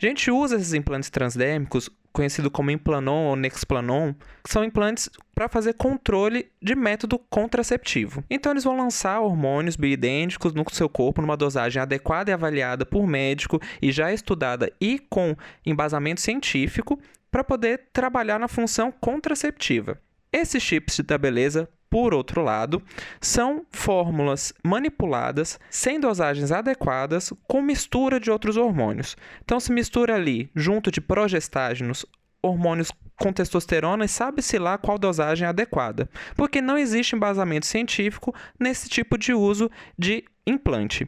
A 0.00 0.06
gente 0.06 0.30
usa 0.30 0.56
esses 0.56 0.74
implantes 0.74 1.10
transdérmicos, 1.10 1.90
conhecido 2.12 2.50
como 2.50 2.70
Implanon 2.70 3.24
ou 3.26 3.36
Nexplanon, 3.36 4.14
que 4.42 4.50
são 4.50 4.64
implantes 4.64 5.10
para 5.34 5.48
fazer 5.48 5.74
controle 5.74 6.50
de 6.62 6.74
método 6.74 7.18
contraceptivo. 7.18 8.24
Então 8.30 8.52
eles 8.52 8.64
vão 8.64 8.76
lançar 8.76 9.20
hormônios 9.20 9.76
bioidênticos 9.76 10.54
no 10.54 10.64
seu 10.70 10.88
corpo 10.88 11.20
numa 11.20 11.36
dosagem 11.36 11.82
adequada 11.82 12.30
e 12.30 12.34
avaliada 12.34 12.86
por 12.86 13.06
médico 13.06 13.60
e 13.82 13.92
já 13.92 14.12
estudada 14.12 14.72
e 14.80 14.98
com 14.98 15.36
embasamento 15.64 16.20
científico 16.20 16.98
para 17.36 17.44
poder 17.44 17.90
trabalhar 17.92 18.38
na 18.38 18.48
função 18.48 18.90
contraceptiva. 18.90 20.00
Esses 20.32 20.62
chips 20.62 21.00
da 21.00 21.18
beleza 21.18 21.68
por 21.90 22.14
outro 22.14 22.42
lado, 22.42 22.82
são 23.20 23.64
fórmulas 23.70 24.52
manipuladas 24.64 25.58
sem 25.70 26.00
dosagens 26.00 26.50
adequadas 26.50 27.32
com 27.46 27.62
mistura 27.62 28.18
de 28.18 28.30
outros 28.30 28.56
hormônios. 28.56 29.16
Então 29.44 29.60
se 29.60 29.70
mistura 29.70 30.14
ali 30.14 30.50
junto 30.54 30.90
de 30.90 31.00
progestágenos, 31.00 32.04
hormônios 32.42 32.90
com 33.20 33.32
testosterona 33.32 34.04
e 34.04 34.08
sabe-se 34.08 34.58
lá 34.58 34.76
qual 34.76 34.98
dosagem 34.98 35.46
é 35.46 35.50
adequada, 35.50 36.08
porque 36.34 36.60
não 36.60 36.76
existe 36.76 37.14
embasamento 37.14 37.66
científico 37.66 38.34
nesse 38.58 38.88
tipo 38.88 39.16
de 39.16 39.32
uso 39.32 39.70
de 39.96 40.24
implante. 40.46 41.06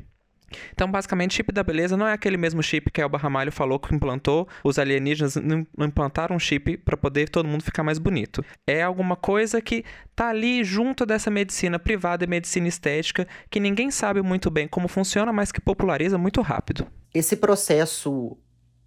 Então, 0.73 0.91
basicamente, 0.91 1.35
chip 1.35 1.53
da 1.53 1.63
beleza 1.63 1.97
não 1.97 2.07
é 2.07 2.13
aquele 2.13 2.37
mesmo 2.37 2.63
chip 2.63 2.91
que 2.91 3.03
o 3.03 3.17
Ramalho 3.17 3.53
falou 3.53 3.79
que 3.79 3.95
implantou. 3.95 4.49
Os 4.65 4.79
alienígenas 4.79 5.37
não 5.37 5.87
implantaram 5.87 6.37
um 6.37 6.39
chip 6.39 6.77
para 6.79 6.97
poder 6.97 7.29
todo 7.29 7.49
mundo 7.49 7.63
ficar 7.63 7.83
mais 7.83 7.99
bonito. 7.99 8.45
É 8.67 8.83
alguma 8.83 9.17
coisa 9.17 9.61
que 9.61 9.85
tá 10.15 10.29
ali 10.29 10.65
junto 10.65 11.05
dessa 11.05 11.31
medicina 11.31 11.79
privada 11.79 12.25
e 12.25 12.27
medicina 12.27 12.69
estética 12.69 13.27
que 13.51 13.61
ninguém 13.61 13.91
sabe 13.91 14.23
muito 14.23 14.51
bem 14.51 14.67
como 14.67 14.89
funciona, 14.89 15.33
mas 15.33 15.53
que 15.53 15.61
populariza 15.61 16.19
muito 16.19 16.41
rápido. 16.41 16.87
Esse 17.15 17.37
processo 17.37 18.37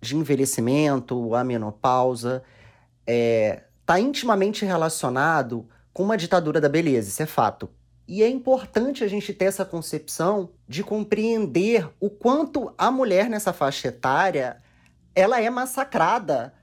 de 0.02 0.16
envelhecimento, 0.16 1.36
a 1.36 1.44
menopausa, 1.44 2.44
está 3.06 3.64
tá 3.86 4.00
intimamente 4.00 4.66
relacionado 4.66 5.68
com 5.94 6.04
uma 6.04 6.18
ditadura 6.18 6.60
da 6.60 6.70
beleza, 6.70 7.10
isso 7.10 7.22
é 7.22 7.26
fato. 7.26 7.70
E 8.08 8.24
é 8.24 8.30
importante 8.30 9.04
a 9.04 9.08
gente 9.08 9.34
ter 9.34 9.46
essa 9.46 9.64
concepção 9.64 10.50
de 10.68 10.84
compreender 10.84 11.90
o 12.00 12.10
quanto 12.10 12.74
a 12.78 12.92
mulher 12.92 13.30
nessa 13.30 13.54
faixa 13.54 13.88
etária 13.88 14.62
ela 15.14 15.42
é 15.42 15.50
massacrada 15.50 16.54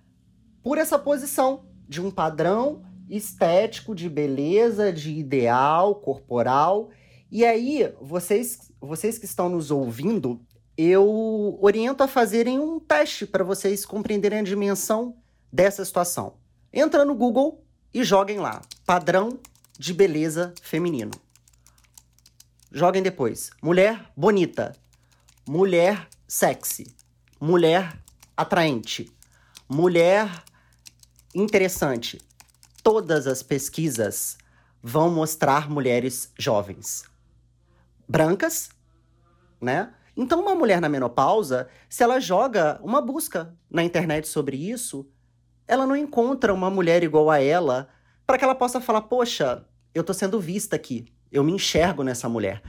por 0.62 0.78
essa 0.78 0.98
posição 0.98 1.64
de 1.88 2.00
um 2.00 2.10
padrão 2.10 2.82
estético 3.08 3.94
de 3.94 4.08
beleza, 4.08 4.92
de 4.92 5.12
ideal 5.12 5.94
corporal. 5.94 6.90
E 7.30 7.44
aí, 7.44 7.92
vocês, 8.00 8.70
vocês 8.80 9.18
que 9.18 9.24
estão 9.24 9.48
nos 9.48 9.70
ouvindo, 9.70 10.40
eu 10.76 11.58
oriento 11.60 12.02
a 12.02 12.08
fazerem 12.08 12.58
um 12.58 12.78
teste 12.78 13.26
para 13.26 13.44
vocês 13.44 13.84
compreenderem 13.84 14.40
a 14.40 14.44
dimensão 14.44 15.16
dessa 15.52 15.84
situação. 15.84 16.34
Entra 16.72 17.04
no 17.04 17.14
Google 17.14 17.64
e 17.92 18.04
joguem 18.04 18.38
lá: 18.38 18.62
padrão 18.84 19.38
de 19.78 19.94
beleza 19.94 20.52
feminino. 20.62 21.12
Joguem 22.70 23.02
depois. 23.02 23.50
Mulher 23.62 24.10
bonita. 24.16 24.76
Mulher 25.46 26.06
sexy. 26.26 26.86
Mulher 27.40 27.98
atraente. 28.36 29.10
Mulher 29.68 30.44
interessante. 31.34 32.20
Todas 32.82 33.26
as 33.26 33.42
pesquisas 33.42 34.36
vão 34.82 35.10
mostrar 35.10 35.70
mulheres 35.70 36.32
jovens. 36.38 37.04
Brancas, 38.06 38.70
né? 39.60 39.92
Então, 40.16 40.40
uma 40.40 40.54
mulher 40.54 40.80
na 40.80 40.88
menopausa, 40.88 41.68
se 41.88 42.02
ela 42.02 42.20
joga 42.20 42.80
uma 42.82 43.00
busca 43.00 43.54
na 43.70 43.84
internet 43.84 44.26
sobre 44.26 44.56
isso, 44.56 45.08
ela 45.66 45.86
não 45.86 45.94
encontra 45.94 46.52
uma 46.52 46.68
mulher 46.70 47.02
igual 47.02 47.30
a 47.30 47.40
ela 47.40 47.88
para 48.26 48.36
que 48.36 48.44
ela 48.44 48.54
possa 48.54 48.80
falar: 48.80 49.02
Poxa, 49.02 49.64
eu 49.94 50.02
tô 50.02 50.12
sendo 50.12 50.40
vista 50.40 50.76
aqui. 50.76 51.06
Eu 51.30 51.44
me 51.44 51.52
enxergo 51.52 52.02
nessa 52.02 52.28
mulher. 52.28 52.62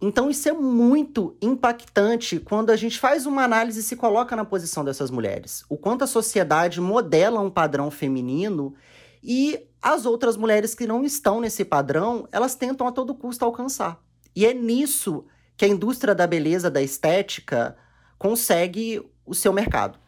Então 0.00 0.30
isso 0.30 0.48
é 0.48 0.52
muito 0.52 1.36
impactante 1.42 2.38
quando 2.38 2.70
a 2.70 2.76
gente 2.76 2.98
faz 2.98 3.26
uma 3.26 3.44
análise 3.44 3.80
e 3.80 3.82
se 3.82 3.96
coloca 3.96 4.34
na 4.34 4.44
posição 4.44 4.82
dessas 4.82 5.10
mulheres. 5.10 5.62
O 5.68 5.76
quanto 5.76 6.04
a 6.04 6.06
sociedade 6.06 6.80
modela 6.80 7.40
um 7.40 7.50
padrão 7.50 7.90
feminino 7.90 8.74
e 9.22 9.68
as 9.82 10.06
outras 10.06 10.36
mulheres 10.36 10.74
que 10.74 10.86
não 10.86 11.04
estão 11.04 11.40
nesse 11.40 11.64
padrão, 11.64 12.26
elas 12.32 12.54
tentam 12.54 12.86
a 12.86 12.92
todo 12.92 13.14
custo 13.14 13.44
alcançar. 13.44 14.00
E 14.34 14.46
é 14.46 14.54
nisso 14.54 15.26
que 15.56 15.66
a 15.66 15.68
indústria 15.68 16.14
da 16.14 16.26
beleza, 16.26 16.70
da 16.70 16.80
estética, 16.80 17.76
consegue 18.18 19.02
o 19.26 19.34
seu 19.34 19.52
mercado. 19.52 19.98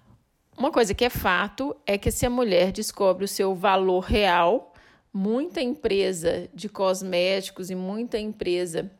Uma 0.56 0.70
coisa 0.70 0.94
que 0.94 1.04
é 1.04 1.10
fato 1.10 1.76
é 1.86 1.98
que 1.98 2.10
se 2.10 2.24
a 2.24 2.30
mulher 2.30 2.72
descobre 2.72 3.24
o 3.24 3.28
seu 3.28 3.54
valor 3.54 4.00
real, 4.00 4.71
muita 5.12 5.60
empresa 5.60 6.48
de 6.54 6.68
cosméticos 6.68 7.70
e 7.70 7.74
muita 7.74 8.18
empresa 8.18 8.90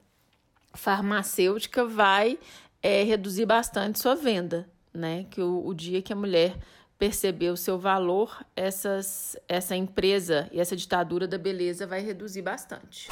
farmacêutica 0.75 1.85
vai 1.85 2.39
é, 2.83 3.03
reduzir 3.03 3.47
bastante 3.47 3.99
sua 3.99 4.15
venda, 4.15 4.69
né? 4.93 5.27
Que 5.31 5.41
o, 5.41 5.67
o 5.67 5.75
dia 5.75 6.03
que 6.03 6.13
a 6.13 6.17
mulher 6.17 6.57
perceber 6.99 7.51
o 7.51 7.57
seu 7.57 7.79
valor, 7.79 8.45
essas, 8.55 9.37
essa 9.49 9.75
empresa 9.75 10.49
e 10.53 10.61
essa 10.61 10.77
ditadura 10.77 11.27
da 11.27 11.39
beleza 11.39 11.87
vai 11.87 12.01
reduzir 12.01 12.43
bastante. 12.43 13.09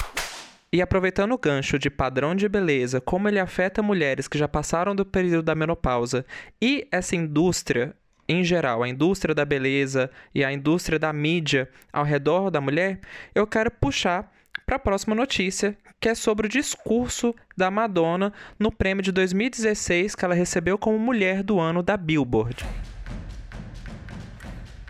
E 0.73 0.80
aproveitando 0.80 1.33
o 1.33 1.38
gancho 1.38 1.76
de 1.76 1.90
padrão 1.90 2.33
de 2.33 2.49
beleza, 2.49 3.00
como 3.00 3.28
ele 3.28 3.40
afeta 3.40 3.83
mulheres 3.83 4.28
que 4.28 4.38
já 4.38 4.47
passaram 4.47 4.95
do 4.95 5.04
período 5.04 5.42
da 5.42 5.57
menopausa 5.57 6.25
e 6.62 6.87
essa 6.92 7.16
indústria 7.16 7.92
em 8.30 8.44
geral, 8.44 8.82
a 8.82 8.88
indústria 8.88 9.34
da 9.34 9.44
beleza 9.44 10.08
e 10.32 10.44
a 10.44 10.52
indústria 10.52 11.00
da 11.00 11.12
mídia 11.12 11.68
ao 11.92 12.04
redor 12.04 12.49
da 12.49 12.60
mulher, 12.60 13.00
eu 13.34 13.44
quero 13.44 13.72
puxar 13.72 14.32
para 14.64 14.76
a 14.76 14.78
próxima 14.78 15.16
notícia, 15.16 15.76
que 15.99 16.08
é 16.08 16.14
sobre 16.14 16.46
o 16.46 16.50
discurso 16.50 17.34
da 17.56 17.72
Madonna 17.72 18.32
no 18.56 18.70
prêmio 18.70 19.02
de 19.02 19.10
2016 19.10 20.14
que 20.14 20.25
ela 20.25 20.34
recebeu 20.34 20.78
como 20.78 20.96
Mulher 20.96 21.42
do 21.42 21.58
Ano 21.58 21.82
da 21.82 21.96
Billboard. 21.96 22.64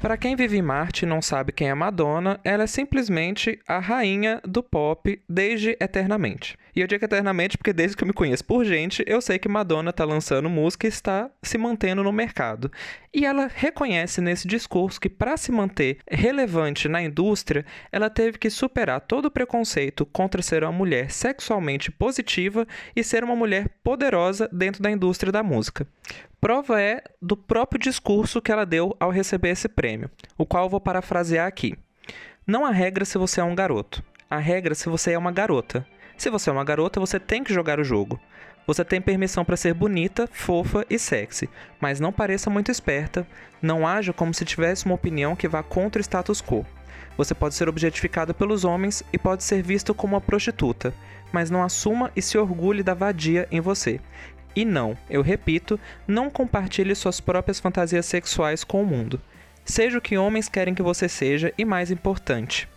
Para 0.02 0.18
quem 0.18 0.36
vive 0.36 0.58
em 0.58 0.62
Marte 0.62 1.04
e 1.04 1.08
não 1.08 1.22
sabe 1.22 1.52
quem 1.52 1.68
é 1.68 1.74
Madonna, 1.74 2.38
ela 2.44 2.64
é 2.64 2.66
simplesmente 2.66 3.58
a 3.66 3.78
rainha 3.78 4.40
do 4.46 4.62
pop 4.62 5.18
desde 5.26 5.76
eternamente. 5.80 6.58
E 6.74 6.80
eu 6.80 6.86
digo 6.86 7.04
eternamente 7.04 7.56
porque 7.56 7.72
desde 7.72 7.96
que 7.96 8.04
eu 8.04 8.06
me 8.06 8.12
conheço 8.12 8.44
por 8.44 8.64
gente, 8.64 9.04
eu 9.06 9.20
sei 9.20 9.38
que 9.38 9.48
Madonna 9.48 9.90
está 9.90 10.04
lançando 10.04 10.48
música 10.48 10.86
e 10.86 10.88
está 10.88 11.30
se 11.42 11.58
mantendo 11.58 12.02
no 12.02 12.12
mercado. 12.12 12.70
E 13.12 13.26
ela 13.26 13.50
reconhece 13.52 14.20
nesse 14.20 14.46
discurso 14.46 15.00
que 15.00 15.08
para 15.08 15.36
se 15.36 15.50
manter 15.50 15.98
relevante 16.08 16.88
na 16.88 17.02
indústria, 17.02 17.64
ela 17.90 18.08
teve 18.08 18.38
que 18.38 18.48
superar 18.48 19.00
todo 19.00 19.26
o 19.26 19.30
preconceito 19.30 20.06
contra 20.06 20.42
ser 20.42 20.62
uma 20.62 20.72
mulher 20.72 21.10
sexualmente 21.10 21.90
positiva 21.90 22.66
e 22.94 23.02
ser 23.02 23.24
uma 23.24 23.34
mulher 23.34 23.68
poderosa 23.82 24.48
dentro 24.52 24.82
da 24.82 24.90
indústria 24.90 25.32
da 25.32 25.42
música. 25.42 25.86
Prova 26.40 26.80
é 26.80 27.02
do 27.20 27.36
próprio 27.36 27.80
discurso 27.80 28.40
que 28.40 28.50
ela 28.50 28.64
deu 28.64 28.96
ao 28.98 29.10
receber 29.10 29.50
esse 29.50 29.68
prêmio, 29.68 30.10
o 30.38 30.46
qual 30.46 30.64
eu 30.64 30.70
vou 30.70 30.80
parafrasear 30.80 31.46
aqui. 31.46 31.76
Não 32.46 32.64
há 32.64 32.70
regra 32.70 33.04
se 33.04 33.18
você 33.18 33.40
é 33.40 33.44
um 33.44 33.54
garoto. 33.54 34.02
Há 34.28 34.38
regra 34.38 34.74
se 34.74 34.88
você 34.88 35.12
é 35.12 35.18
uma 35.18 35.30
garota. 35.30 35.86
Se 36.20 36.28
você 36.28 36.50
é 36.50 36.52
uma 36.52 36.62
garota, 36.62 37.00
você 37.00 37.18
tem 37.18 37.42
que 37.42 37.54
jogar 37.54 37.80
o 37.80 37.82
jogo. 37.82 38.20
Você 38.66 38.84
tem 38.84 39.00
permissão 39.00 39.42
para 39.42 39.56
ser 39.56 39.72
bonita, 39.72 40.28
fofa 40.30 40.84
e 40.90 40.98
sexy, 40.98 41.48
mas 41.80 41.98
não 41.98 42.12
pareça 42.12 42.50
muito 42.50 42.70
esperta, 42.70 43.26
não 43.62 43.88
haja 43.88 44.12
como 44.12 44.34
se 44.34 44.44
tivesse 44.44 44.84
uma 44.84 44.96
opinião 44.96 45.34
que 45.34 45.48
vá 45.48 45.62
contra 45.62 45.98
o 45.98 46.04
status 46.04 46.42
quo. 46.42 46.66
Você 47.16 47.34
pode 47.34 47.54
ser 47.54 47.70
objetificada 47.70 48.34
pelos 48.34 48.66
homens 48.66 49.02
e 49.10 49.16
pode 49.16 49.42
ser 49.42 49.62
visto 49.62 49.94
como 49.94 50.12
uma 50.12 50.20
prostituta, 50.20 50.92
mas 51.32 51.48
não 51.48 51.62
assuma 51.62 52.12
e 52.14 52.20
se 52.20 52.36
orgulhe 52.36 52.82
da 52.82 52.92
vadia 52.92 53.48
em 53.50 53.60
você. 53.62 53.98
E 54.54 54.62
não, 54.62 54.98
eu 55.08 55.22
repito, 55.22 55.80
não 56.06 56.28
compartilhe 56.28 56.94
suas 56.94 57.18
próprias 57.18 57.58
fantasias 57.58 58.04
sexuais 58.04 58.62
com 58.62 58.82
o 58.82 58.86
mundo. 58.86 59.18
Seja 59.64 59.96
o 59.96 60.02
que 60.02 60.18
homens 60.18 60.50
querem 60.50 60.74
que 60.74 60.82
você 60.82 61.08
seja 61.08 61.50
e 61.56 61.64
mais 61.64 61.90
importante, 61.90 62.68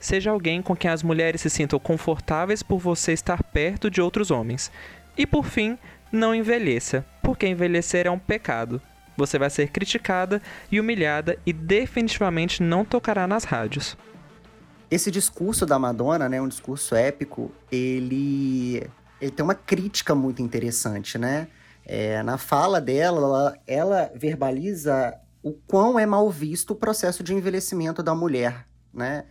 Seja 0.00 0.30
alguém 0.30 0.62
com 0.62 0.74
quem 0.74 0.90
as 0.90 1.02
mulheres 1.02 1.42
se 1.42 1.50
sintam 1.50 1.78
confortáveis 1.78 2.62
por 2.62 2.78
você 2.78 3.12
estar 3.12 3.42
perto 3.42 3.90
de 3.90 4.00
outros 4.00 4.30
homens. 4.30 4.72
E 5.16 5.26
por 5.26 5.44
fim, 5.44 5.78
não 6.10 6.34
envelheça, 6.34 7.04
porque 7.22 7.46
envelhecer 7.46 8.06
é 8.06 8.10
um 8.10 8.18
pecado. 8.18 8.80
Você 9.14 9.38
vai 9.38 9.50
ser 9.50 9.68
criticada 9.68 10.40
e 10.72 10.80
humilhada 10.80 11.38
e 11.44 11.52
definitivamente 11.52 12.62
não 12.62 12.82
tocará 12.82 13.26
nas 13.26 13.44
rádios. 13.44 13.94
Esse 14.90 15.10
discurso 15.10 15.66
da 15.66 15.78
Madonna, 15.78 16.30
né, 16.30 16.40
um 16.40 16.48
discurso 16.48 16.94
épico, 16.94 17.52
ele, 17.70 18.82
ele 19.20 19.30
tem 19.30 19.44
uma 19.44 19.54
crítica 19.54 20.14
muito 20.14 20.40
interessante, 20.40 21.18
né? 21.18 21.48
É, 21.84 22.22
na 22.22 22.38
fala 22.38 22.80
dela, 22.80 23.20
ela, 23.20 23.58
ela 23.66 24.12
verbaliza 24.14 25.14
o 25.42 25.52
quão 25.52 25.98
é 25.98 26.06
mal 26.06 26.30
visto 26.30 26.70
o 26.70 26.76
processo 26.76 27.22
de 27.22 27.34
envelhecimento 27.34 28.02
da 28.02 28.14
mulher, 28.14 28.66
né? 28.92 29.24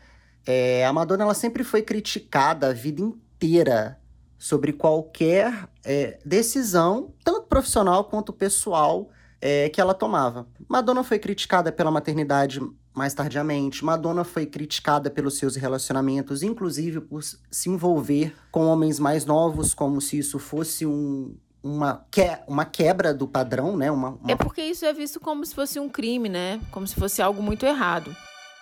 É, 0.46 0.86
a 0.86 0.94
Madonna 0.94 1.24
ela 1.24 1.34
sempre 1.34 1.64
foi 1.64 1.82
criticada 1.82 2.68
a 2.68 2.74
vida 2.74 3.02
inteira 3.02 4.00
sobre 4.38 4.72
qualquer 4.72 5.68
é, 5.84 6.18
decisão, 6.26 7.14
tanto 7.24 7.48
profissional 7.48 8.06
quanto 8.06 8.32
pessoal, 8.32 9.10
é, 9.42 9.70
que 9.70 9.80
ela 9.80 9.94
tomava. 9.94 10.48
Madonna 10.68 11.04
foi 11.04 11.20
criticada 11.20 11.72
pela 11.72 11.92
maternidade 11.92 12.62
mais 12.94 13.14
tardiamente. 13.14 13.84
Madonna 13.86 14.24
foi 14.24 14.46
criticada 14.46 15.10
pelos 15.10 15.38
seus 15.38 15.56
relacionamentos, 15.56 16.44
inclusive 16.44 17.00
por 17.00 17.22
se 17.24 17.70
envolver 17.70 18.36
com 18.52 18.66
homens 18.66 19.00
mais 19.00 19.26
novos, 19.26 19.74
como 19.74 20.02
se 20.02 20.18
isso 20.18 20.40
fosse 20.40 20.86
um, 20.86 21.36
uma, 21.64 22.06
que, 22.12 22.30
uma 22.48 22.66
quebra 22.66 23.14
do 23.14 23.28
padrão, 23.28 23.78
né? 23.78 23.92
Uma, 23.92 24.10
uma... 24.10 24.32
É 24.32 24.36
porque 24.36 24.62
isso 24.62 24.86
é 24.86 24.94
visto 24.94 25.20
como 25.20 25.46
se 25.46 25.56
fosse 25.56 25.80
um 25.80 25.90
crime, 25.90 26.28
né? 26.28 26.60
Como 26.72 26.88
se 26.88 26.96
fosse 26.96 27.22
algo 27.22 27.42
muito 27.42 27.66
errado. 27.66 28.16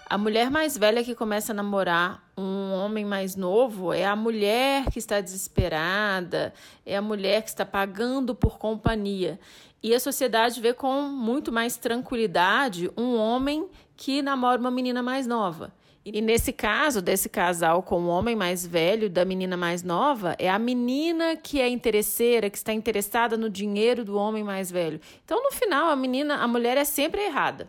A 0.09 0.17
mulher 0.17 0.49
mais 0.49 0.77
velha 0.77 1.03
que 1.03 1.13
começa 1.13 1.51
a 1.51 1.55
namorar 1.55 2.23
um 2.37 2.71
homem 2.71 3.03
mais 3.03 3.35
novo 3.35 3.91
é 3.91 4.05
a 4.05 4.15
mulher 4.15 4.89
que 4.89 4.99
está 4.99 5.19
desesperada, 5.19 6.53
é 6.85 6.95
a 6.95 7.01
mulher 7.01 7.41
que 7.41 7.49
está 7.49 7.65
pagando 7.65 8.33
por 8.33 8.57
companhia. 8.57 9.37
E 9.83 9.93
a 9.93 9.99
sociedade 9.99 10.61
vê 10.61 10.73
com 10.73 11.01
muito 11.01 11.51
mais 11.51 11.75
tranquilidade 11.75 12.89
um 12.95 13.17
homem 13.17 13.67
que 13.97 14.21
namora 14.21 14.61
uma 14.61 14.71
menina 14.71 15.03
mais 15.03 15.27
nova. 15.27 15.73
E 16.05 16.21
nesse 16.21 16.53
caso, 16.53 17.01
desse 17.01 17.27
casal 17.27 17.83
com 17.83 18.03
o 18.03 18.07
homem 18.07 18.33
mais 18.33 18.65
velho, 18.65 19.09
da 19.09 19.25
menina 19.25 19.57
mais 19.57 19.83
nova, 19.83 20.37
é 20.39 20.49
a 20.49 20.57
menina 20.57 21.35
que 21.35 21.59
é 21.59 21.67
interesseira, 21.67 22.49
que 22.49 22.57
está 22.57 22.71
interessada 22.71 23.35
no 23.35 23.49
dinheiro 23.49 24.05
do 24.05 24.15
homem 24.15 24.41
mais 24.41 24.71
velho. 24.71 25.01
Então, 25.25 25.43
no 25.43 25.51
final, 25.51 25.89
a 25.89 25.97
menina, 25.97 26.35
a 26.35 26.47
mulher 26.47 26.77
é 26.77 26.85
sempre 26.85 27.25
errada. 27.25 27.67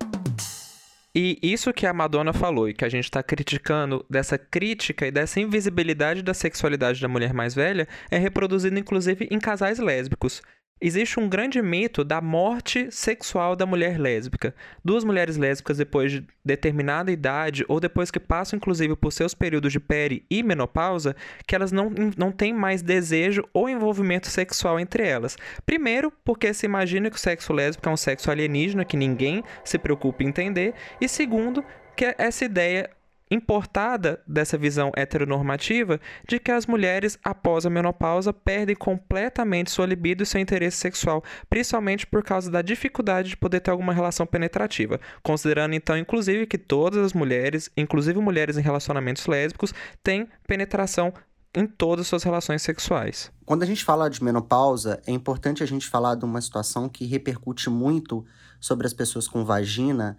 E 1.21 1.37
isso 1.43 1.73
que 1.73 1.85
a 1.85 1.93
Madonna 1.93 2.33
falou 2.33 2.69
e 2.69 2.73
que 2.73 2.85
a 2.85 2.89
gente 2.89 3.03
está 3.03 3.25
criticando, 3.25 4.07
dessa 4.09 4.39
crítica 4.39 5.05
e 5.05 5.11
dessa 5.11 5.41
invisibilidade 5.41 6.23
da 6.23 6.33
sexualidade 6.33 7.01
da 7.01 7.09
mulher 7.09 7.35
mais 7.35 7.57
velha, 7.57 7.89
é 8.09 8.17
reproduzido 8.17 8.79
inclusive 8.79 9.27
em 9.29 9.41
casais 9.41 9.81
lésbicos. 9.81 10.41
Existe 10.81 11.19
um 11.19 11.29
grande 11.29 11.61
mito 11.61 12.05
da 12.05 12.21
morte 12.21 12.89
sexual 12.91 13.57
da 13.57 13.67
mulher 13.67 13.99
lésbica. 13.99 14.55
Duas 14.85 15.03
mulheres 15.03 15.37
lésbicas, 15.37 15.79
depois 15.79 16.13
de 16.13 16.27
determinada 16.45 17.11
idade, 17.11 17.65
ou 17.69 17.81
depois 17.81 18.11
que 18.11 18.21
passam, 18.21 18.57
inclusive, 18.57 18.95
por 18.95 19.13
seus 19.13 19.35
períodos 19.35 19.73
de 19.73 19.81
peri 19.81 20.25
e 20.31 20.43
menopausa, 20.43 21.17
que 21.47 21.55
elas 21.55 21.73
não, 21.73 21.91
não 22.17 22.31
têm 22.31 22.53
mais 22.53 22.81
desejo 22.81 23.43
ou 23.53 23.69
envolvimento 23.69 24.29
sexual 24.29 24.79
entre 24.79 25.03
elas. 25.03 25.37
Primeiro, 25.67 26.13
porque 26.25 26.55
se 26.55 26.67
imagina 26.67 27.11
que 27.11 27.17
o 27.17 27.21
sexo 27.21 27.53
lésbico 27.53 27.89
é 27.89 27.93
um 27.93 27.97
sexo 27.97 28.31
alienígena 28.31 28.85
que 28.85 28.97
ninguém 28.97 29.43
se 29.65 29.79
preocupa 29.79 30.23
em 30.23 30.29
entender. 30.29 30.75
E 31.01 31.09
segundo, 31.09 31.65
que 31.97 32.15
essa 32.17 32.45
ideia 32.45 32.89
importada 33.31 34.23
dessa 34.27 34.57
visão 34.57 34.91
heteronormativa 34.97 36.01
de 36.27 36.39
que 36.39 36.51
as 36.51 36.67
mulheres, 36.67 37.19
após 37.23 37.67
a 37.67 37.71
menopausa, 37.71 38.33
perdem 38.33 38.77
completamente 38.77 39.71
sua 39.71 39.87
libido 39.87 40.23
e 40.23 40.27
seu 40.27 40.41
interesse 40.41 40.77
sexual, 40.79 41.23
principalmente 41.49 42.07
por 42.07 42.23
causa 42.23 42.51
da 42.51 42.63
dificuldade 42.63 43.31
de 43.31 43.37
poder 43.37 43.61
ter 43.61 43.71
alguma 43.71 43.93
relação 43.93 44.27
penetrativa, 44.27 45.01
considerando 45.23 45.75
então, 45.75 45.97
inclusive, 45.97 46.47
que 46.47 46.59
todas 46.59 47.05
as 47.05 47.13
mulheres, 47.13 47.71
inclusive 47.77 48.19
mulheres 48.21 48.57
em 48.57 48.63
relacionamentos 48.63 49.27
lésbicos, 49.27 49.75
têm 50.03 50.29
penetração 50.47 51.13
em 51.55 51.67
todas 51.67 52.03
as 52.03 52.09
suas 52.09 52.23
relações 52.23 52.63
sexuais. 52.63 53.33
Quando 53.45 53.63
a 53.63 53.67
gente 53.67 53.85
fala 53.85 54.09
de 54.09 54.23
menopausa, 54.23 55.01
é 55.07 55.13
importante 55.13 55.63
a 55.63 55.67
gente 55.67 55.89
falar 55.89 56.15
de 56.15 56.25
uma 56.25 56.41
situação 56.41 56.89
que 56.89 57.07
repercute 57.07 57.71
muito 57.71 58.25
sobre 58.61 58.87
as 58.87 58.93
pessoas 58.93 59.27
com 59.27 59.45
vagina, 59.45 60.19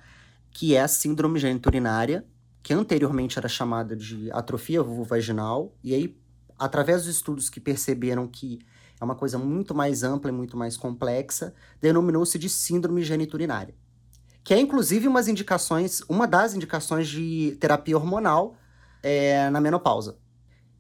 que 0.52 0.76
é 0.76 0.82
a 0.82 0.88
síndrome 0.88 1.40
geniturinária, 1.40 2.26
que 2.62 2.74
anteriormente 2.74 3.38
era 3.38 3.48
chamada 3.48 3.96
de 3.96 4.32
atrofia 4.32 4.84
vulvovaginal, 4.84 5.74
e 5.84 5.94
aí, 5.94 6.18
através 6.58 7.06
dos 7.06 7.16
estudos 7.16 7.50
que 7.50 7.60
perceberam 7.60 8.28
que 8.28 8.60
é 9.00 9.04
uma 9.04 9.16
coisa 9.16 9.38
muito 9.38 9.74
mais 9.74 10.04
ampla 10.04 10.30
e 10.30 10.34
muito 10.34 10.58
mais 10.58 10.76
complexa, 10.76 11.54
denominou-se 11.82 12.38
de 12.38 12.50
síndrome 12.50 13.02
geniturinária, 13.04 13.74
que 14.44 14.54
é 14.54 14.60
inclusive 14.60 15.08
umas 15.08 15.28
indicações, 15.28 16.02
uma 16.10 16.28
das 16.28 16.54
indicações 16.54 17.08
de 17.08 17.58
terapia 17.60 17.98
hormonal 17.98 18.58
é, 19.02 19.50
na 19.50 19.62
menopausa. 19.62 20.18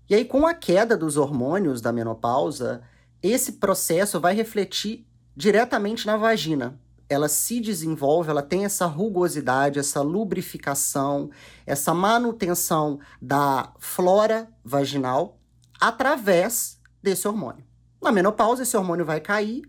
E 0.09 0.15
aí, 0.15 0.25
com 0.25 0.45
a 0.45 0.53
queda 0.53 0.97
dos 0.97 1.17
hormônios 1.17 1.81
da 1.81 1.93
menopausa, 1.93 2.81
esse 3.21 3.53
processo 3.53 4.19
vai 4.19 4.33
refletir 4.33 5.05
diretamente 5.35 6.05
na 6.05 6.17
vagina, 6.17 6.79
ela 7.09 7.27
se 7.27 7.59
desenvolve, 7.59 8.29
ela 8.29 8.43
tem 8.43 8.65
essa 8.65 8.85
rugosidade, 8.85 9.79
essa 9.79 10.01
lubrificação, 10.01 11.31
essa 11.65 11.93
manutenção 11.93 12.99
da 13.19 13.73
flora 13.79 14.47
vaginal 14.63 15.39
através 15.81 16.79
desse 17.01 17.27
hormônio. 17.27 17.63
Na 18.01 18.11
menopausa, 18.11 18.63
esse 18.63 18.77
hormônio 18.77 19.03
vai 19.05 19.19
cair 19.19 19.63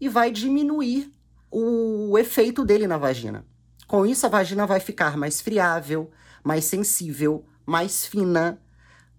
e 0.00 0.08
vai 0.08 0.30
diminuir 0.30 1.12
o 1.50 2.16
efeito 2.16 2.64
dele 2.64 2.86
na 2.86 2.96
vagina. 2.96 3.44
Com 3.86 4.06
isso, 4.06 4.24
a 4.26 4.28
vagina 4.28 4.66
vai 4.66 4.80
ficar 4.80 5.16
mais 5.16 5.40
friável, 5.40 6.10
mais 6.42 6.64
sensível, 6.64 7.44
mais 7.66 8.06
fina, 8.06 8.60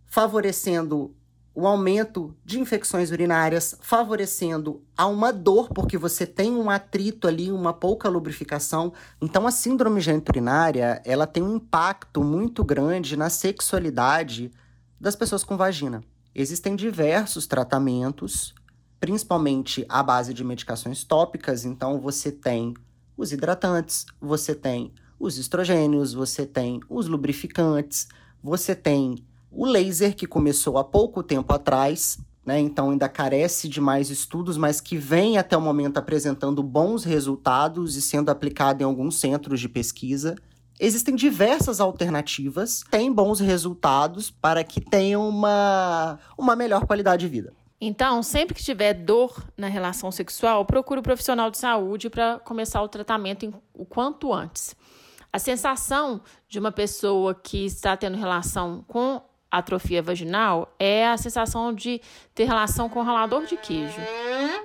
favorecendo 0.07 1.15
o 1.53 1.67
aumento 1.67 2.35
de 2.45 2.59
infecções 2.59 3.11
urinárias, 3.11 3.75
favorecendo 3.81 4.81
a 4.97 5.07
uma 5.07 5.33
dor, 5.33 5.69
porque 5.73 5.97
você 5.97 6.25
tem 6.25 6.51
um 6.51 6.69
atrito 6.69 7.27
ali, 7.27 7.51
uma 7.51 7.73
pouca 7.73 8.07
lubrificação. 8.07 8.93
Então, 9.21 9.45
a 9.45 9.51
síndrome 9.51 9.99
geniturinária, 9.99 11.01
ela 11.05 11.27
tem 11.27 11.43
um 11.43 11.55
impacto 11.55 12.23
muito 12.23 12.63
grande 12.63 13.17
na 13.17 13.29
sexualidade 13.29 14.51
das 14.99 15.15
pessoas 15.15 15.43
com 15.43 15.57
vagina. 15.57 16.03
Existem 16.33 16.75
diversos 16.75 17.47
tratamentos, 17.47 18.53
principalmente 18.99 19.85
à 19.89 20.03
base 20.03 20.33
de 20.33 20.43
medicações 20.43 21.03
tópicas. 21.03 21.65
Então, 21.65 21.99
você 21.99 22.31
tem 22.31 22.73
os 23.17 23.31
hidratantes, 23.31 24.05
você 24.21 24.55
tem 24.55 24.93
os 25.19 25.37
estrogênios, 25.37 26.13
você 26.13 26.45
tem 26.45 26.79
os 26.87 27.07
lubrificantes, 27.07 28.07
você 28.41 28.73
tem 28.73 29.15
o 29.51 29.65
laser, 29.65 30.15
que 30.15 30.27
começou 30.27 30.77
há 30.77 30.83
pouco 30.83 31.23
tempo 31.23 31.53
atrás, 31.53 32.19
né, 32.45 32.59
então 32.59 32.91
ainda 32.91 33.07
carece 33.09 33.67
de 33.67 33.81
mais 33.81 34.09
estudos, 34.09 34.57
mas 34.57 34.81
que 34.81 34.97
vem 34.97 35.37
até 35.37 35.55
o 35.55 35.61
momento 35.61 35.97
apresentando 35.97 36.63
bons 36.63 37.03
resultados 37.03 37.95
e 37.95 38.01
sendo 38.01 38.29
aplicado 38.29 38.81
em 38.81 38.85
alguns 38.85 39.19
centros 39.19 39.59
de 39.59 39.69
pesquisa, 39.69 40.35
existem 40.79 41.15
diversas 41.15 41.79
alternativas, 41.79 42.83
têm 42.89 43.11
bons 43.11 43.39
resultados 43.39 44.31
para 44.31 44.63
que 44.63 44.79
tenham 44.79 45.27
uma, 45.27 46.17
uma 46.37 46.55
melhor 46.55 46.85
qualidade 46.85 47.25
de 47.25 47.31
vida. 47.31 47.53
Então, 47.81 48.21
sempre 48.21 48.55
que 48.55 48.63
tiver 48.63 48.93
dor 48.93 49.41
na 49.55 49.67
relação 49.67 50.11
sexual, 50.11 50.65
procure 50.65 50.99
o 50.99 51.01
um 51.01 51.03
profissional 51.03 51.49
de 51.49 51.57
saúde 51.57 52.09
para 52.09 52.39
começar 52.39 52.81
o 52.81 52.89
tratamento 52.89 53.53
o 53.73 53.85
quanto 53.85 54.33
antes. 54.33 54.75
A 55.31 55.39
sensação 55.39 56.21
de 56.47 56.59
uma 56.59 56.71
pessoa 56.71 57.33
que 57.35 57.65
está 57.65 57.95
tendo 57.95 58.17
relação 58.17 58.83
com 58.87 59.21
atrofia 59.51 60.01
vaginal 60.01 60.73
é 60.77 61.07
a 61.07 61.17
sensação 61.17 61.73
de 61.73 62.01
ter 62.33 62.45
relação 62.45 62.89
com 62.89 63.01
ralador 63.01 63.45
de 63.45 63.57
queijo. 63.57 63.99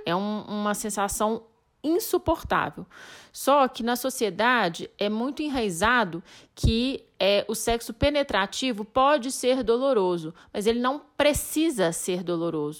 É 0.05 0.15
um, 0.15 0.41
uma 0.41 0.73
sensação 0.73 1.43
insuportável. 1.83 2.85
Só 3.31 3.67
que 3.67 3.83
na 3.83 3.95
sociedade 3.95 4.89
é 4.97 5.07
muito 5.07 5.41
enraizado 5.41 6.23
que 6.55 7.03
é, 7.19 7.45
o 7.47 7.53
sexo 7.53 7.93
penetrativo 7.93 8.83
pode 8.83 9.31
ser 9.31 9.63
doloroso, 9.63 10.33
mas 10.51 10.65
ele 10.65 10.79
não 10.79 11.01
precisa 11.15 11.91
ser 11.91 12.23
doloroso. 12.23 12.79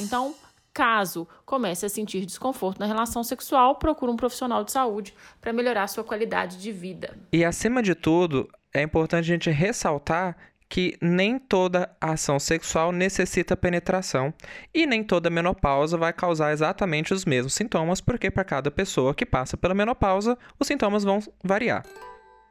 Então, 0.00 0.34
caso 0.72 1.28
comece 1.44 1.86
a 1.86 1.88
sentir 1.88 2.24
desconforto 2.26 2.78
na 2.78 2.86
relação 2.86 3.22
sexual, 3.22 3.76
procure 3.76 4.10
um 4.10 4.16
profissional 4.16 4.64
de 4.64 4.72
saúde 4.72 5.14
para 5.40 5.52
melhorar 5.52 5.86
sua 5.86 6.02
qualidade 6.02 6.58
de 6.58 6.72
vida. 6.72 7.16
E 7.32 7.44
acima 7.44 7.82
de 7.82 7.94
tudo, 7.94 8.48
é 8.74 8.82
importante 8.82 9.24
a 9.30 9.34
gente 9.34 9.50
ressaltar 9.50 10.36
que 10.72 10.96
nem 11.02 11.38
toda 11.38 11.94
ação 12.00 12.40
sexual 12.40 12.92
necessita 12.92 13.54
penetração 13.54 14.32
e 14.72 14.86
nem 14.86 15.04
toda 15.04 15.28
menopausa 15.28 15.98
vai 15.98 16.14
causar 16.14 16.50
exatamente 16.50 17.12
os 17.12 17.26
mesmos 17.26 17.52
sintomas, 17.52 18.00
porque 18.00 18.30
para 18.30 18.42
cada 18.42 18.70
pessoa 18.70 19.14
que 19.14 19.26
passa 19.26 19.54
pela 19.54 19.74
menopausa, 19.74 20.38
os 20.58 20.66
sintomas 20.66 21.04
vão 21.04 21.18
variar. 21.44 21.84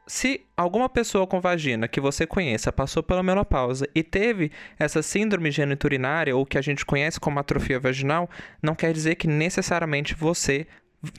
Se 0.06 0.46
alguma 0.56 0.88
pessoa 0.88 1.26
com 1.26 1.40
vagina 1.40 1.88
que 1.88 2.00
você 2.00 2.24
conheça 2.24 2.70
passou 2.70 3.02
pela 3.02 3.24
menopausa 3.24 3.88
e 3.92 4.04
teve 4.04 4.52
essa 4.78 5.02
síndrome 5.02 5.50
geniturinária, 5.50 6.36
ou 6.36 6.46
que 6.46 6.56
a 6.56 6.62
gente 6.62 6.86
conhece 6.86 7.18
como 7.18 7.40
atrofia 7.40 7.80
vaginal, 7.80 8.30
não 8.62 8.76
quer 8.76 8.92
dizer 8.92 9.16
que 9.16 9.26
necessariamente 9.26 10.14
você 10.14 10.64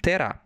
terá. 0.02 0.43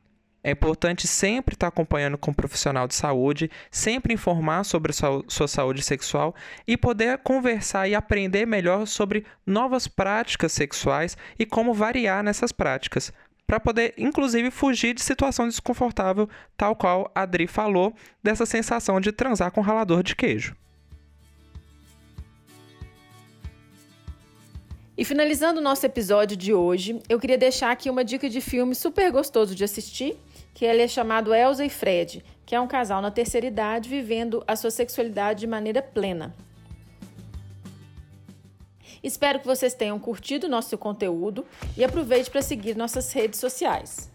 É 0.47 0.51
importante 0.51 1.09
sempre 1.09 1.55
estar 1.55 1.67
acompanhando 1.67 2.17
com 2.17 2.31
um 2.31 2.33
profissional 2.33 2.87
de 2.87 2.95
saúde, 2.95 3.51
sempre 3.69 4.13
informar 4.13 4.63
sobre 4.63 4.93
a 4.93 4.95
sua 5.27 5.45
saúde 5.45 5.81
sexual 5.81 6.33
e 6.65 6.77
poder 6.77 7.17
conversar 7.17 7.85
e 7.89 7.93
aprender 7.93 8.45
melhor 8.45 8.87
sobre 8.87 9.25
novas 9.45 9.89
práticas 9.89 10.53
sexuais 10.53 11.17
e 11.37 11.45
como 11.45 11.73
variar 11.73 12.23
nessas 12.23 12.53
práticas 12.53 13.11
para 13.45 13.59
poder, 13.59 13.93
inclusive, 13.97 14.49
fugir 14.49 14.93
de 14.93 15.01
situação 15.01 15.49
desconfortável, 15.49 16.29
tal 16.55 16.77
qual 16.77 17.11
a 17.13 17.23
Adri 17.23 17.45
falou, 17.45 17.93
dessa 18.23 18.45
sensação 18.45 19.01
de 19.01 19.11
transar 19.11 19.51
com 19.51 19.59
ralador 19.59 20.01
de 20.01 20.15
queijo. 20.15 20.55
E 24.97 25.05
finalizando 25.05 25.59
o 25.59 25.63
nosso 25.63 25.85
episódio 25.85 26.35
de 26.35 26.55
hoje, 26.55 26.99
eu 27.07 27.19
queria 27.19 27.37
deixar 27.37 27.69
aqui 27.69 27.87
uma 27.87 28.03
dica 28.03 28.27
de 28.27 28.41
filme 28.41 28.73
super 28.73 29.11
gostoso 29.11 29.53
de 29.53 29.63
assistir, 29.63 30.17
que 30.57 30.65
ele 30.65 30.81
é 30.81 30.87
chamado 30.87 31.35
Elsa 31.35 31.63
e 31.63 31.69
Fred, 31.69 32.25
que 32.43 32.55
é 32.55 32.59
um 32.59 32.65
casal 32.65 32.99
na 32.99 33.11
terceira 33.11 33.45
idade 33.45 33.87
vivendo 33.87 34.43
a 34.47 34.55
sua 34.55 34.71
sexualidade 34.71 35.41
de 35.41 35.45
maneira 35.45 35.83
plena. 35.83 36.33
Espero 39.03 39.39
que 39.39 39.45
vocês 39.45 39.75
tenham 39.75 39.99
curtido 39.99 40.49
nosso 40.49 40.75
conteúdo 40.75 41.45
e 41.77 41.83
aproveite 41.83 42.31
para 42.31 42.41
seguir 42.41 42.75
nossas 42.75 43.13
redes 43.13 43.39
sociais. 43.39 44.11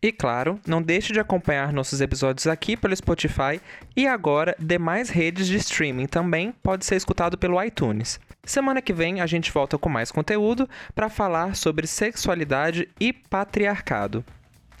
E 0.00 0.12
claro, 0.12 0.60
não 0.64 0.80
deixe 0.80 1.12
de 1.12 1.18
acompanhar 1.18 1.72
nossos 1.72 2.00
episódios 2.00 2.46
aqui 2.46 2.76
pelo 2.76 2.94
Spotify 2.94 3.60
e 3.96 4.06
agora 4.06 4.54
demais 4.60 5.10
redes 5.10 5.48
de 5.48 5.56
streaming 5.56 6.06
também 6.06 6.52
pode 6.62 6.86
ser 6.86 6.94
escutado 6.94 7.36
pelo 7.36 7.60
iTunes. 7.60 8.20
Semana 8.44 8.80
que 8.80 8.92
vem 8.92 9.20
a 9.20 9.26
gente 9.26 9.50
volta 9.50 9.76
com 9.76 9.88
mais 9.88 10.12
conteúdo 10.12 10.70
para 10.94 11.08
falar 11.08 11.56
sobre 11.56 11.88
sexualidade 11.88 12.88
e 13.00 13.12
patriarcado. 13.12 14.24